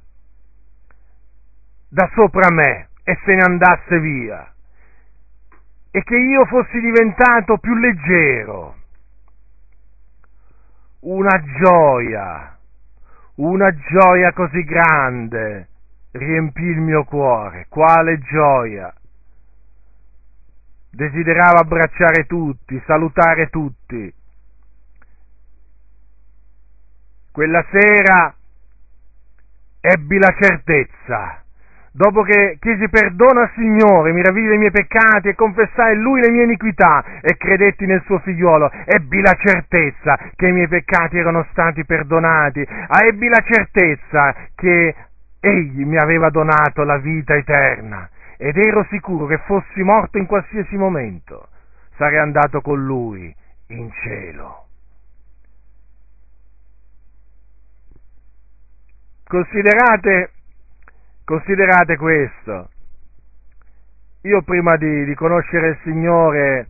da 1.90 2.10
sopra 2.14 2.52
me 2.52 2.90
e 3.04 3.18
se 3.24 3.34
ne 3.34 3.42
andasse 3.42 4.00
via 4.00 4.55
e 5.96 6.04
che 6.04 6.18
io 6.18 6.44
fossi 6.48 6.78
diventato 6.82 7.58
più 7.58 7.74
leggero. 7.74 8.76
Una 11.00 11.42
gioia, 11.58 12.58
una 13.36 13.74
gioia 13.74 14.34
così 14.34 14.62
grande 14.66 15.70
riempì 16.12 16.64
il 16.64 16.82
mio 16.82 17.06
cuore. 17.06 17.68
Quale 17.70 18.20
gioia! 18.20 18.94
desiderava 20.90 21.62
abbracciare 21.62 22.26
tutti, 22.26 22.82
salutare 22.86 23.48
tutti. 23.50 24.14
Quella 27.32 27.66
sera 27.72 28.36
ebbi 29.80 30.18
la 30.18 30.36
certezza, 30.38 31.45
dopo 31.96 32.24
che 32.24 32.58
chiesi 32.60 32.90
perdono 32.90 33.40
al 33.40 33.52
Signore, 33.56 34.12
mi 34.12 34.22
ravvivi 34.22 34.54
i 34.54 34.58
miei 34.58 34.72
peccati 34.72 35.30
e 35.30 35.36
confessai 35.36 35.96
in 35.96 36.02
Lui 36.02 36.20
le 36.20 36.30
mie 36.30 36.44
iniquità 36.44 37.22
e 37.22 37.38
credetti 37.38 37.86
nel 37.86 38.02
suo 38.04 38.20
figliuolo, 38.20 38.70
ebbi 38.86 39.22
la 39.22 39.34
certezza 39.40 40.20
che 40.36 40.48
i 40.48 40.52
miei 40.52 40.68
peccati 40.68 41.18
erano 41.18 41.48
stati 41.52 41.86
perdonati, 41.86 42.60
ebbi 42.60 43.30
la 43.30 43.42
certezza 43.46 44.36
che 44.56 44.96
Egli 45.40 45.86
mi 45.86 45.98
aveva 45.98 46.30
donato 46.30 46.84
la 46.84 46.98
vita 46.98 47.36
eterna 47.36 48.10
ed 48.38 48.58
ero 48.58 48.86
sicuro 48.90 49.28
che 49.28 49.38
fossi 49.46 49.82
morto 49.84 50.18
in 50.18 50.26
qualsiasi 50.26 50.76
momento, 50.76 51.48
sarei 51.96 52.18
andato 52.18 52.62
con 52.62 52.84
lui 52.84 53.34
in 53.68 53.90
cielo. 53.92 54.66
Considerate, 59.28 60.32
considerate 61.26 61.98
questo. 61.98 62.70
Io 64.22 64.42
prima 64.44 64.78
di, 64.78 65.06
di 65.06 65.14
conoscere 65.16 65.70
il 65.70 65.80
Signore 65.84 66.70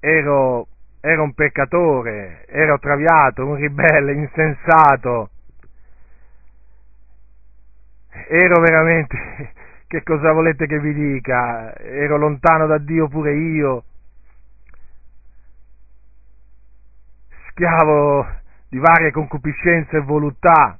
ero, 0.00 0.66
ero 1.00 1.22
un 1.22 1.34
peccatore, 1.34 2.46
ero 2.46 2.78
traviato, 2.78 3.46
un 3.46 3.56
ribelle, 3.56 4.12
insensato. 4.14 5.30
Ero 8.28 8.60
veramente 8.60 9.52
che 9.86 10.02
cosa 10.02 10.32
volete 10.32 10.66
che 10.66 10.78
vi 10.80 10.92
dica? 10.92 11.76
Ero 11.76 12.16
lontano 12.16 12.66
da 12.66 12.78
Dio 12.78 13.08
pure 13.08 13.34
io, 13.34 13.84
schiavo 17.50 18.26
di 18.68 18.78
varie 18.78 19.12
concupiscenze 19.12 19.98
e 19.98 20.00
voluttà, 20.00 20.78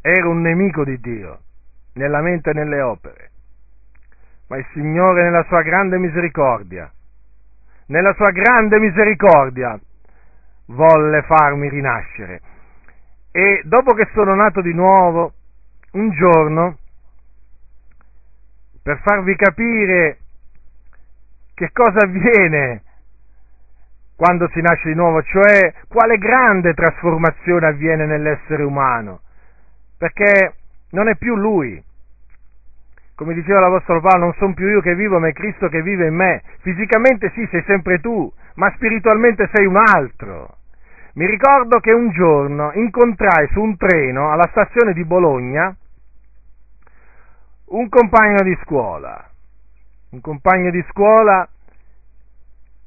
ero 0.00 0.30
un 0.30 0.40
nemico 0.40 0.84
di 0.84 0.98
Dio, 1.00 1.40
nella 1.94 2.20
mente 2.20 2.50
e 2.50 2.54
nelle 2.54 2.80
opere. 2.80 3.30
Ma 4.48 4.56
il 4.56 4.66
Signore 4.72 5.24
nella 5.24 5.44
sua 5.44 5.62
grande 5.62 5.98
misericordia, 5.98 6.90
nella 7.86 8.14
sua 8.14 8.30
grande 8.30 8.78
misericordia, 8.78 9.78
volle 10.66 11.22
farmi 11.22 11.68
rinascere. 11.68 12.40
E 13.30 13.62
dopo 13.64 13.92
che 13.94 14.08
sono 14.14 14.34
nato 14.34 14.60
di 14.60 14.72
nuovo, 14.72 15.32
un 15.92 16.10
giorno 16.10 16.78
per 18.82 19.00
farvi 19.04 19.36
capire 19.36 20.18
che 21.54 21.70
cosa 21.72 22.06
avviene 22.06 22.82
quando 24.16 24.48
si 24.48 24.60
nasce 24.60 24.88
di 24.88 24.94
nuovo, 24.94 25.22
cioè 25.22 25.72
quale 25.88 26.18
grande 26.18 26.74
trasformazione 26.74 27.66
avviene 27.66 28.06
nell'essere 28.06 28.62
umano, 28.62 29.20
perché 29.98 30.54
non 30.90 31.08
è 31.08 31.16
più 31.16 31.34
lui. 31.34 31.82
Come 33.14 33.34
diceva 33.34 33.60
l'Apostolo 33.60 34.00
Paolo, 34.00 34.24
non 34.24 34.34
sono 34.34 34.54
più 34.54 34.68
io 34.68 34.80
che 34.80 34.94
vivo, 34.94 35.18
ma 35.18 35.28
è 35.28 35.32
Cristo 35.32 35.68
che 35.68 35.82
vive 35.82 36.06
in 36.06 36.14
me. 36.14 36.42
Fisicamente 36.60 37.32
sì, 37.34 37.46
sei 37.50 37.64
sempre 37.66 37.98
tu, 38.00 38.32
ma 38.54 38.72
spiritualmente 38.76 39.50
sei 39.52 39.66
un 39.66 39.76
altro. 39.76 40.56
Mi 41.14 41.26
ricordo 41.26 41.80
che 41.80 41.90
un 41.90 42.10
giorno 42.10 42.70
incontrai 42.74 43.48
su 43.48 43.60
un 43.60 43.76
treno 43.76 44.30
alla 44.30 44.46
stazione 44.52 44.92
di 44.92 45.04
Bologna 45.04 45.74
un 47.70 47.88
compagno 47.88 48.42
di 48.42 48.56
scuola, 48.62 49.28
un 50.10 50.20
compagno 50.20 50.70
di 50.70 50.82
scuola, 50.90 51.46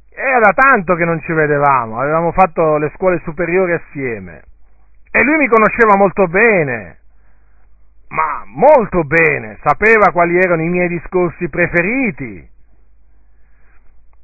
era 0.10 0.40
da 0.40 0.54
tanto 0.54 0.96
che 0.96 1.06
non 1.06 1.22
ci 1.22 1.34
vedevamo, 1.34 2.00
avevamo 2.00 2.32
fatto 2.32 2.78
le 2.78 2.92
scuole 2.96 3.20
superiori 3.24 3.74
assieme 3.74 4.44
e 5.12 5.24
lui 5.24 5.38
mi 5.38 5.48
conosceva 5.48 5.98
molto 5.98 6.26
bene, 6.28 7.00
ma 8.12 8.44
molto 8.46 9.04
bene, 9.04 9.58
sapeva 9.64 10.12
quali 10.12 10.38
erano 10.38 10.62
i 10.62 10.70
miei 10.70 10.90
discorsi 10.90 11.48
preferiti, 11.48 12.50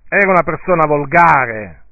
era 0.10 0.30
una 0.30 0.44
persona 0.44 0.86
volgare, 0.86 1.84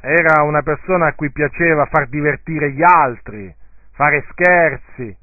era 0.00 0.42
una 0.42 0.62
persona 0.62 1.08
a 1.08 1.14
cui 1.14 1.30
piaceva 1.30 1.86
far 1.86 2.08
divertire 2.08 2.72
gli 2.72 2.82
altri, 2.82 3.54
fare 3.92 4.24
scherzi, 4.30 5.16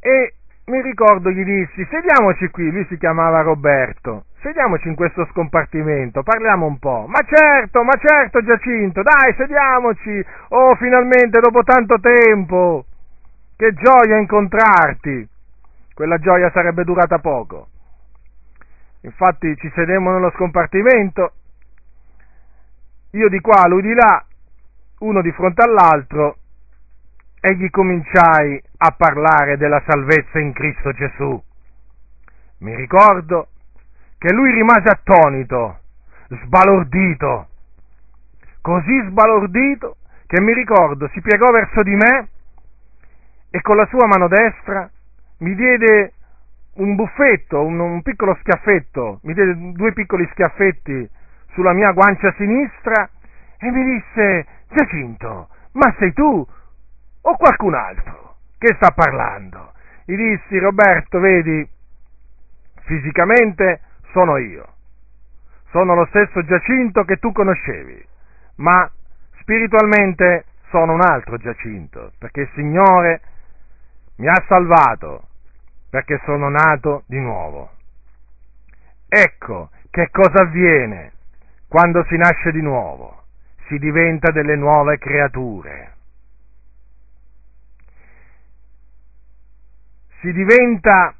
e 0.00 0.34
mi 0.66 0.82
ricordo 0.82 1.30
gli 1.30 1.44
dissi 1.44 1.86
sediamoci 1.88 2.48
qui, 2.48 2.70
lui 2.70 2.84
si 2.86 2.98
chiamava 2.98 3.42
Roberto, 3.42 4.24
sediamoci 4.46 4.86
in 4.86 4.94
questo 4.94 5.26
scompartimento, 5.32 6.22
parliamo 6.22 6.66
un 6.66 6.78
po'. 6.78 7.06
Ma 7.08 7.18
certo, 7.26 7.82
ma 7.82 7.94
certo 7.98 8.40
Giacinto, 8.42 9.02
dai, 9.02 9.34
sediamoci. 9.36 10.24
Oh, 10.50 10.76
finalmente 10.76 11.40
dopo 11.40 11.64
tanto 11.64 11.98
tempo. 11.98 12.84
Che 13.56 13.72
gioia 13.74 14.18
incontrarti. 14.18 15.28
Quella 15.94 16.18
gioia 16.18 16.50
sarebbe 16.52 16.84
durata 16.84 17.18
poco. 17.18 17.68
Infatti 19.00 19.56
ci 19.56 19.70
sedemmo 19.74 20.12
nello 20.12 20.30
scompartimento, 20.34 21.32
io 23.10 23.28
di 23.28 23.40
qua, 23.40 23.66
lui 23.68 23.82
di 23.82 23.94
là, 23.94 24.24
uno 24.98 25.22
di 25.22 25.32
fronte 25.32 25.62
all'altro, 25.62 26.36
e 27.40 27.54
gli 27.54 27.70
cominciai 27.70 28.60
a 28.78 28.94
parlare 28.96 29.56
della 29.56 29.82
salvezza 29.86 30.38
in 30.38 30.52
Cristo 30.52 30.92
Gesù. 30.92 31.42
Mi 32.58 32.74
ricordo 32.74 33.48
che 34.18 34.32
lui 34.32 34.52
rimase 34.52 34.88
attonito, 34.88 35.78
sbalordito, 36.28 37.48
così 38.60 39.00
sbalordito 39.08 39.96
che 40.26 40.40
mi 40.40 40.52
ricordo 40.52 41.08
si 41.12 41.20
piegò 41.20 41.50
verso 41.50 41.82
di 41.82 41.94
me 41.94 42.28
e 43.50 43.60
con 43.60 43.76
la 43.76 43.86
sua 43.86 44.06
mano 44.06 44.26
destra 44.26 44.90
mi 45.38 45.54
diede 45.54 46.12
un 46.74 46.94
buffetto, 46.94 47.62
un, 47.62 47.78
un 47.78 48.02
piccolo 48.02 48.36
schiaffetto, 48.40 49.20
mi 49.22 49.34
diede 49.34 49.72
due 49.72 49.92
piccoli 49.92 50.26
schiaffetti 50.32 51.08
sulla 51.52 51.72
mia 51.72 51.92
guancia 51.92 52.34
sinistra 52.36 53.08
e 53.58 53.70
mi 53.70 53.84
disse, 53.84 54.46
Giacinto, 54.68 55.48
ma 55.72 55.94
sei 55.98 56.12
tu 56.12 56.46
o 57.22 57.36
qualcun 57.36 57.74
altro 57.74 58.36
che 58.58 58.74
sta 58.74 58.90
parlando? 58.90 59.72
Gli 60.04 60.16
dissi, 60.16 60.58
Roberto, 60.58 61.18
vedi, 61.18 61.68
fisicamente 62.84 63.80
sono 64.16 64.38
io, 64.38 64.66
sono 65.72 65.94
lo 65.94 66.06
stesso 66.06 66.42
Giacinto 66.42 67.04
che 67.04 67.18
tu 67.18 67.32
conoscevi, 67.32 68.02
ma 68.56 68.90
spiritualmente 69.40 70.46
sono 70.70 70.94
un 70.94 71.02
altro 71.02 71.36
Giacinto, 71.36 72.12
perché 72.16 72.40
il 72.40 72.50
Signore 72.54 73.20
mi 74.16 74.26
ha 74.26 74.42
salvato, 74.48 75.28
perché 75.90 76.18
sono 76.24 76.48
nato 76.48 77.02
di 77.06 77.20
nuovo. 77.20 77.72
Ecco 79.06 79.68
che 79.90 80.08
cosa 80.10 80.44
avviene 80.44 81.12
quando 81.68 82.02
si 82.08 82.16
nasce 82.16 82.52
di 82.52 82.62
nuovo, 82.62 83.24
si 83.68 83.78
diventa 83.78 84.32
delle 84.32 84.56
nuove 84.56 84.96
creature. 84.96 85.92
Si 90.20 90.32
diventa 90.32 91.14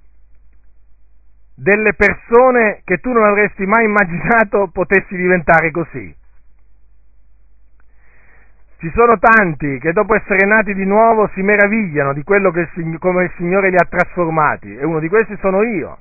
delle 1.57 1.95
persone 1.95 2.83
che 2.85 2.99
tu 2.99 3.11
non 3.11 3.25
avresti 3.25 3.65
mai 3.65 3.87
immaginato 3.87 4.69
potessi 4.71 5.17
diventare 5.17 5.71
così. 5.71 6.15
Ci 8.79 8.93
sono 8.95 9.19
tanti 9.19 9.79
che 9.79 9.93
dopo 9.93 10.15
essere 10.15 10.47
nati 10.47 10.75
di 10.75 10.85
nuovo 10.85 11.31
si 11.33 11.41
meravigliano 11.41 12.13
di 12.13 12.23
quello 12.23 12.51
che 12.51 12.69
il, 12.75 12.99
come 12.99 13.25
il 13.25 13.33
Signore 13.37 13.71
li 13.71 13.77
ha 13.77 13.87
trasformati 13.89 14.77
e 14.77 14.85
uno 14.85 14.99
di 14.99 15.09
questi 15.09 15.35
sono 15.41 15.63
io, 15.63 15.99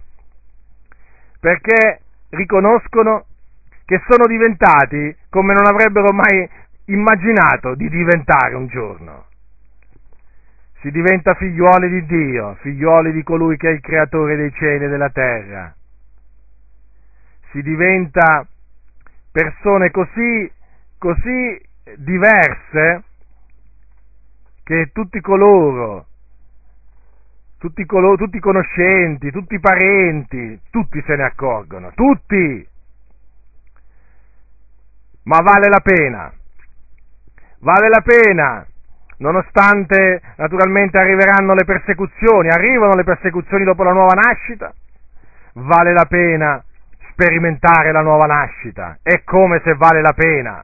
perché 1.40 2.02
riconoscono 2.32 3.26
che 3.86 4.02
sono 4.10 4.26
diventati 4.28 5.16
come 5.30 5.54
non 5.54 5.68
avrebbero 5.68 6.12
mai 6.12 6.50
immaginato 6.88 7.76
di 7.76 7.88
diventare 7.88 8.56
un 8.56 8.68
giorno. 8.68 9.26
Si 10.86 10.92
diventa 10.92 11.34
figliuoli 11.34 11.90
di 11.90 12.06
Dio, 12.06 12.54
figliuoli 12.62 13.12
di 13.12 13.24
colui 13.24 13.58
che 13.58 13.70
è 13.70 13.72
il 13.72 13.82
creatore 13.82 14.36
dei 14.36 14.54
cieli 14.54 14.86
e 14.86 14.88
della 14.88 15.10
terra. 15.10 15.74
Si 17.50 17.64
diventa 17.64 18.46
persone 19.32 19.90
così, 19.90 20.52
così 21.00 21.60
diverse 21.96 23.04
che 24.62 24.92
tutti 24.94 25.20
coloro, 25.22 26.06
tutti, 27.58 27.84
coloro, 27.88 28.18
tutti 28.18 28.38
i 28.38 28.40
conoscenti, 28.40 29.32
tutti 29.32 29.56
i 29.56 29.60
parenti, 29.60 30.62
tutti 30.70 31.02
se 31.04 31.16
ne 31.16 31.24
accorgono, 31.24 31.94
tutti. 31.96 32.68
Ma 35.24 35.40
vale 35.40 35.68
la 35.68 35.80
pena, 35.80 36.32
vale 37.62 37.90
la 37.90 38.04
pena, 38.06 38.68
nonostante 39.18 40.22
naturalmente 40.38 40.98
arriveranno 40.98 41.54
le 41.54 41.66
persecuzioni, 41.66 42.50
arrivano 42.50 42.96
le 42.96 43.04
persecuzioni 43.04 43.64
dopo 43.64 43.84
la 43.84 43.94
nuova 43.94 44.14
nascita, 44.14 44.74
vale 45.54 45.94
la 45.94 46.06
pena 46.06 46.64
sperimentare 47.12 47.92
la 47.92 48.02
nuova 48.02 48.26
nascita, 48.26 48.98
è 49.02 49.24
come 49.24 49.62
se 49.64 49.74
vale 49.76 50.02
la 50.02 50.14
pena. 50.14 50.64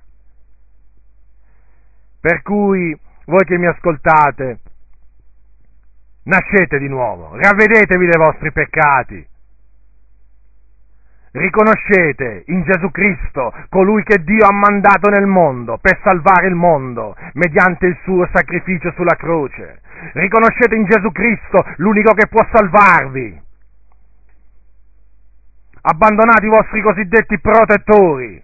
Per 2.20 2.41
cui 2.41 2.97
voi 3.26 3.45
che 3.45 3.58
mi 3.58 3.68
ascoltate, 3.68 4.60
nascete 6.24 6.78
di 6.78 6.88
nuovo, 6.88 7.36
ravvedetevi 7.36 8.06
dei 8.06 8.18
vostri 8.18 8.52
peccati, 8.52 9.28
riconoscete 11.32 12.44
in 12.48 12.64
Gesù 12.64 12.92
Cristo 12.92 13.54
colui 13.70 14.04
che 14.04 14.24
Dio 14.24 14.46
ha 14.46 14.54
mandato 14.54 15.10
nel 15.10 15.26
mondo 15.26 15.78
per 15.78 16.00
salvare 16.04 16.48
il 16.48 16.56
mondo 16.56 17.16
mediante 17.34 17.88
il 17.88 17.98
suo 18.04 18.28
sacrificio 18.34 18.92
sulla 18.92 19.16
croce. 19.16 19.82
Riconoscete 20.14 20.76
in 20.76 20.86
Gesù 20.86 21.12
Cristo 21.12 21.66
l'unico 21.78 22.14
che 22.14 22.28
può 22.28 22.46
salvarvi. 22.52 23.42
Abbandonate 25.84 26.46
i 26.46 26.50
vostri 26.50 26.82
cosiddetti 26.82 27.40
protettori. 27.40 28.44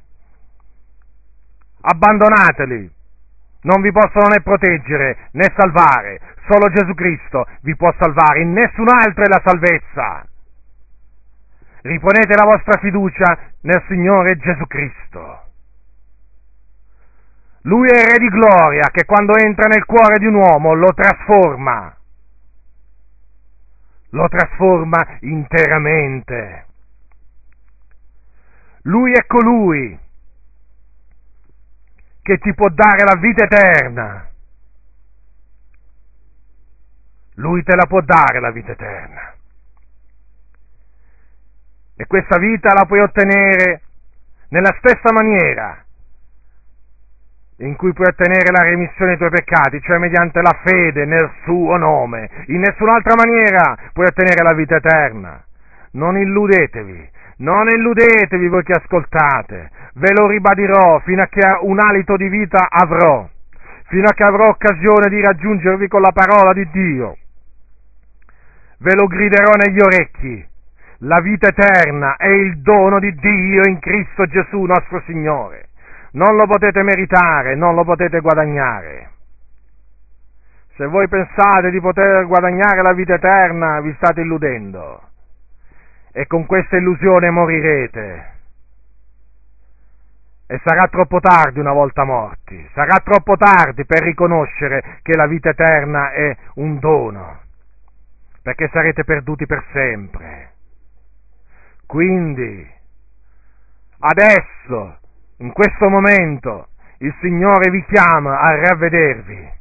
Abbandonateli 1.82 2.96
non 3.62 3.82
vi 3.82 3.92
possono 3.92 4.28
né 4.28 4.42
proteggere 4.42 5.30
né 5.32 5.54
salvare, 5.56 6.22
solo 6.48 6.70
Gesù 6.70 6.94
Cristo 6.94 7.46
vi 7.62 7.76
può 7.76 7.94
salvare, 8.00 8.42
in 8.42 8.54
nessun 8.54 8.88
altro 8.88 9.24
è 9.24 9.28
la 9.28 9.42
salvezza. 9.44 10.26
Riponete 11.88 12.36
la 12.36 12.44
vostra 12.44 12.78
fiducia 12.80 13.40
nel 13.62 13.82
Signore 13.88 14.36
Gesù 14.36 14.68
Cristo. 14.68 15.46
Lui 17.62 17.88
è 17.88 17.98
il 17.98 18.08
Re 18.08 18.18
di 18.18 18.28
gloria 18.28 18.90
che 18.92 19.06
quando 19.06 19.38
entra 19.38 19.70
nel 19.70 19.86
cuore 19.86 20.20
di 20.20 20.26
un 20.26 20.36
uomo 20.36 20.74
lo 20.74 20.94
trasforma, 20.94 21.96
lo 24.10 24.28
trasforma 24.28 25.18
interamente. 25.22 26.66
Lui 28.82 29.14
è 29.14 29.26
colui 29.26 29.98
che 32.22 32.38
ti 32.40 32.54
può 32.54 32.68
dare 32.68 33.06
la 33.06 33.16
vita 33.16 33.46
eterna. 33.46 34.30
Lui 37.36 37.64
te 37.64 37.76
la 37.78 37.86
può 37.86 38.02
dare 38.02 38.42
la 38.42 38.52
vita 38.52 38.74
eterna. 38.74 39.36
E 41.98 42.06
questa 42.06 42.38
vita 42.38 42.74
la 42.74 42.86
puoi 42.86 43.00
ottenere 43.00 43.82
nella 44.50 44.74
stessa 44.80 45.12
maniera 45.12 45.84
in 47.60 47.76
cui 47.76 47.92
puoi 47.94 48.08
ottenere 48.08 48.52
la 48.52 48.62
remissione 48.62 49.16
dei 49.16 49.18
tuoi 49.18 49.32
peccati, 49.32 49.82
cioè 49.82 49.98
mediante 49.98 50.42
la 50.42 50.60
fede 50.64 51.06
nel 51.06 51.32
suo 51.44 51.76
nome. 51.78 52.30
In 52.48 52.60
nessun'altra 52.60 53.16
maniera 53.16 53.76
puoi 53.94 54.06
ottenere 54.06 54.44
la 54.44 54.54
vita 54.54 54.76
eterna. 54.76 55.44
Non 55.94 56.18
illudetevi, 56.18 57.10
non 57.38 57.68
illudetevi 57.68 58.48
voi 58.48 58.64
che 58.64 58.74
ascoltate, 58.74 59.72
ve 59.94 60.14
lo 60.14 60.28
ribadirò 60.28 61.00
fino 61.00 61.24
a 61.24 61.28
che 61.28 61.42
un 61.62 61.80
alito 61.80 62.16
di 62.16 62.30
vita 62.30 62.68
avrò, 62.70 63.28
fino 63.86 64.08
a 64.08 64.14
che 64.14 64.24
avrò 64.24 64.50
occasione 64.50 65.10
di 65.10 65.20
raggiungervi 65.22 65.88
con 65.88 66.02
la 66.02 66.12
parola 66.12 66.54
di 66.54 66.70
Dio. 66.70 67.18
Ve 68.80 68.94
lo 68.94 69.08
griderò 69.08 69.54
negli 69.54 69.80
orecchi. 69.80 70.48
La 71.02 71.22
vita 71.22 71.50
eterna 71.50 72.16
è 72.16 72.28
il 72.28 72.62
dono 72.62 73.00
di 73.00 73.14
Dio 73.14 73.68
in 73.68 73.78
Cristo 73.80 74.26
Gesù 74.26 74.64
nostro 74.64 75.02
Signore. 75.06 75.70
Non 76.14 76.36
lo 76.36 76.48
potete 76.48 76.82
meritare, 76.82 77.56
non 77.56 77.76
lo 77.76 77.84
potete 77.84 78.20
guadagnare. 78.20 79.12
Se 80.76 80.88
voi 80.88 81.08
pensate 81.08 81.70
di 81.70 81.80
poter 81.80 82.26
guadagnare 82.26 82.82
la 82.82 82.94
vita 82.94 83.14
eterna, 83.14 83.80
vi 83.82 83.94
state 83.98 84.22
illudendo 84.22 85.02
e 86.12 86.26
con 86.26 86.48
questa 86.48 86.78
illusione 86.78 87.30
morirete. 87.30 88.32
E 90.48 90.60
sarà 90.64 90.88
troppo 90.88 91.20
tardi 91.20 91.60
una 91.60 91.74
volta 91.74 92.06
morti, 92.06 92.68
sarà 92.74 93.00
troppo 93.04 93.38
tardi 93.38 93.86
per 93.86 94.02
riconoscere 94.02 95.00
che 95.04 95.16
la 95.16 95.28
vita 95.28 95.50
eterna 95.50 96.12
è 96.12 96.36
un 96.56 96.80
dono, 96.80 97.42
perché 98.42 98.68
sarete 98.72 99.04
perduti 99.04 99.46
per 99.46 99.64
sempre. 99.74 100.54
Quindi, 101.88 102.72
adesso, 104.00 105.00
in 105.38 105.52
questo 105.52 105.90
momento, 105.90 106.68
il 107.00 107.16
Signore 107.22 107.72
vi 107.72 107.84
chiama 107.86 108.40
a 108.40 108.56
ravvedervi. 108.56 109.56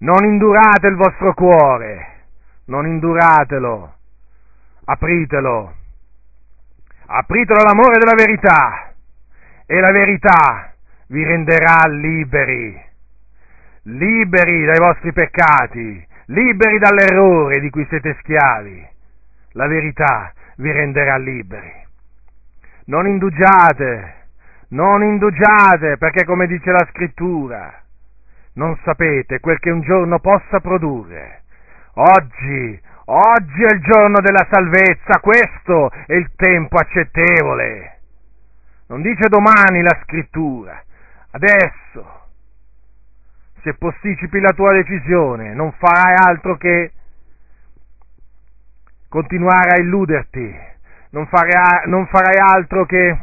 Non 0.00 0.24
indurate 0.24 0.88
il 0.88 0.96
vostro 0.96 1.32
cuore, 1.32 2.26
non 2.66 2.86
induratelo 2.86 4.00
apritelo, 4.84 5.74
apritelo 7.06 7.60
all'amore 7.60 7.98
della 7.98 8.14
verità 8.14 8.92
e 9.66 9.80
la 9.80 9.92
verità 9.92 10.74
vi 11.08 11.24
renderà 11.24 11.86
liberi, 11.88 12.80
liberi 13.82 14.64
dai 14.64 14.78
vostri 14.78 15.12
peccati, 15.12 16.06
liberi 16.26 16.78
dall'errore 16.78 17.60
di 17.60 17.70
cui 17.70 17.86
siete 17.88 18.16
schiavi. 18.20 18.90
La 19.52 19.66
verità 19.66 20.32
vi 20.56 20.70
renderà 20.70 21.16
liberi. 21.16 21.72
Non 22.86 23.06
indugiate, 23.06 24.26
non 24.68 25.02
indugiate, 25.02 25.96
perché 25.98 26.24
come 26.24 26.46
dice 26.46 26.70
la 26.70 26.86
scrittura, 26.90 27.72
non 28.54 28.78
sapete 28.84 29.40
quel 29.40 29.58
che 29.58 29.70
un 29.70 29.82
giorno 29.82 30.18
possa 30.18 30.60
produrre. 30.60 31.42
Oggi 31.94 32.80
Oggi 33.06 33.62
è 33.64 33.74
il 33.74 33.80
giorno 33.82 34.20
della 34.20 34.46
salvezza, 34.48 35.18
questo 35.20 35.90
è 36.06 36.14
il 36.14 36.30
tempo 36.36 36.76
accettevole. 36.76 37.98
Non 38.86 39.02
dice 39.02 39.28
domani 39.28 39.82
la 39.82 39.98
scrittura, 40.02 40.80
adesso. 41.32 42.20
Se 43.62 43.74
posticipi 43.74 44.38
la 44.40 44.52
tua 44.54 44.72
decisione, 44.72 45.52
non 45.52 45.72
farai 45.72 46.14
altro 46.26 46.56
che 46.56 46.92
continuare 49.12 49.72
a 49.76 49.80
illuderti, 49.82 50.56
non 51.10 51.26
farai, 51.26 51.86
non 51.86 52.06
farai 52.06 52.38
altro 52.38 52.86
che, 52.86 53.18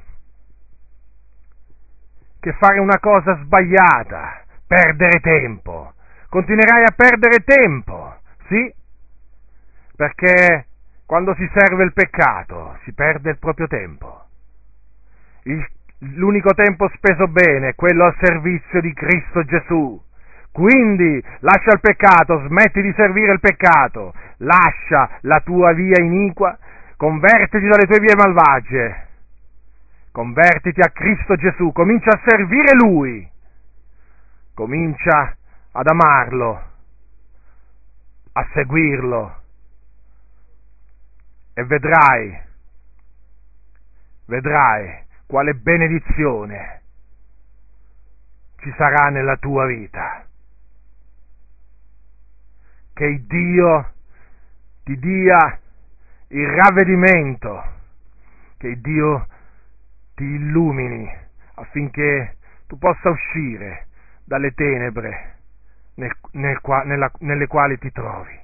che 2.40 2.54
fare 2.60 2.80
una 2.80 3.00
cosa 3.00 3.36
sbagliata, 3.38 4.44
perdere 4.68 5.20
tempo. 5.20 5.94
Continuerai 6.30 6.84
a 6.84 6.94
perdere 6.96 7.44
tempo, 7.44 8.18
sì, 8.48 8.72
perché 9.96 10.68
quando 11.08 11.34
si 11.34 11.50
serve 11.56 11.86
il 11.86 11.94
peccato 11.94 12.78
si 12.84 12.94
perde 12.94 13.32
il 13.32 13.40
proprio 13.40 13.66
tempo. 13.66 14.26
Il, 15.46 15.68
l'unico 16.18 16.54
tempo 16.54 16.88
speso 16.94 17.28
bene 17.30 17.70
è 17.70 17.76
quello 17.76 18.06
al 18.06 18.16
servizio 18.22 18.80
di 18.80 18.94
Cristo 18.94 19.44
Gesù. 19.44 20.00
Quindi 20.52 21.24
lascia 21.40 21.74
il 21.74 21.80
peccato, 21.80 22.46
smetti 22.48 22.82
di 22.82 22.94
servire 22.96 23.34
il 23.34 23.40
peccato, 23.40 24.14
lascia 24.38 25.18
la 25.22 25.40
tua 25.42 25.74
via 25.74 26.02
iniqua, 26.02 26.58
convertiti 26.98 27.68
dalle 27.68 27.86
tue 27.86 28.00
vie 28.00 28.16
malvagie, 28.16 29.08
convertiti 30.12 30.82
a 30.82 30.90
Cristo 30.90 31.36
Gesù, 31.36 31.72
comincia 31.72 32.10
a 32.10 32.22
servire 32.26 32.74
Lui, 32.76 33.30
comincia 34.54 35.36
ad 35.72 35.88
amarlo, 35.88 36.64
a 38.34 38.48
seguirlo 38.54 39.38
e 41.54 41.64
vedrai, 41.64 42.42
vedrai 44.26 45.04
quale 45.26 45.54
benedizione 45.54 46.82
ci 48.58 48.74
sarà 48.78 49.10
nella 49.10 49.38
tua 49.38 49.66
vita. 49.66 50.26
Che 53.00 53.24
Dio 53.28 53.94
ti 54.84 55.00
dia 55.00 55.58
il 56.28 56.48
ravvedimento, 56.48 57.64
che 58.58 58.78
Dio 58.82 59.26
ti 60.16 60.26
illumini 60.26 61.10
affinché 61.54 62.36
tu 62.68 62.78
possa 62.78 63.10
uscire 63.10 63.88
dalle 64.26 64.52
tenebre 64.52 65.38
nel, 65.94 66.12
nel, 66.32 66.60
nella, 66.84 67.10
nelle 67.20 67.48
quali 67.48 67.78
ti 67.78 67.90
trovi 67.94 68.38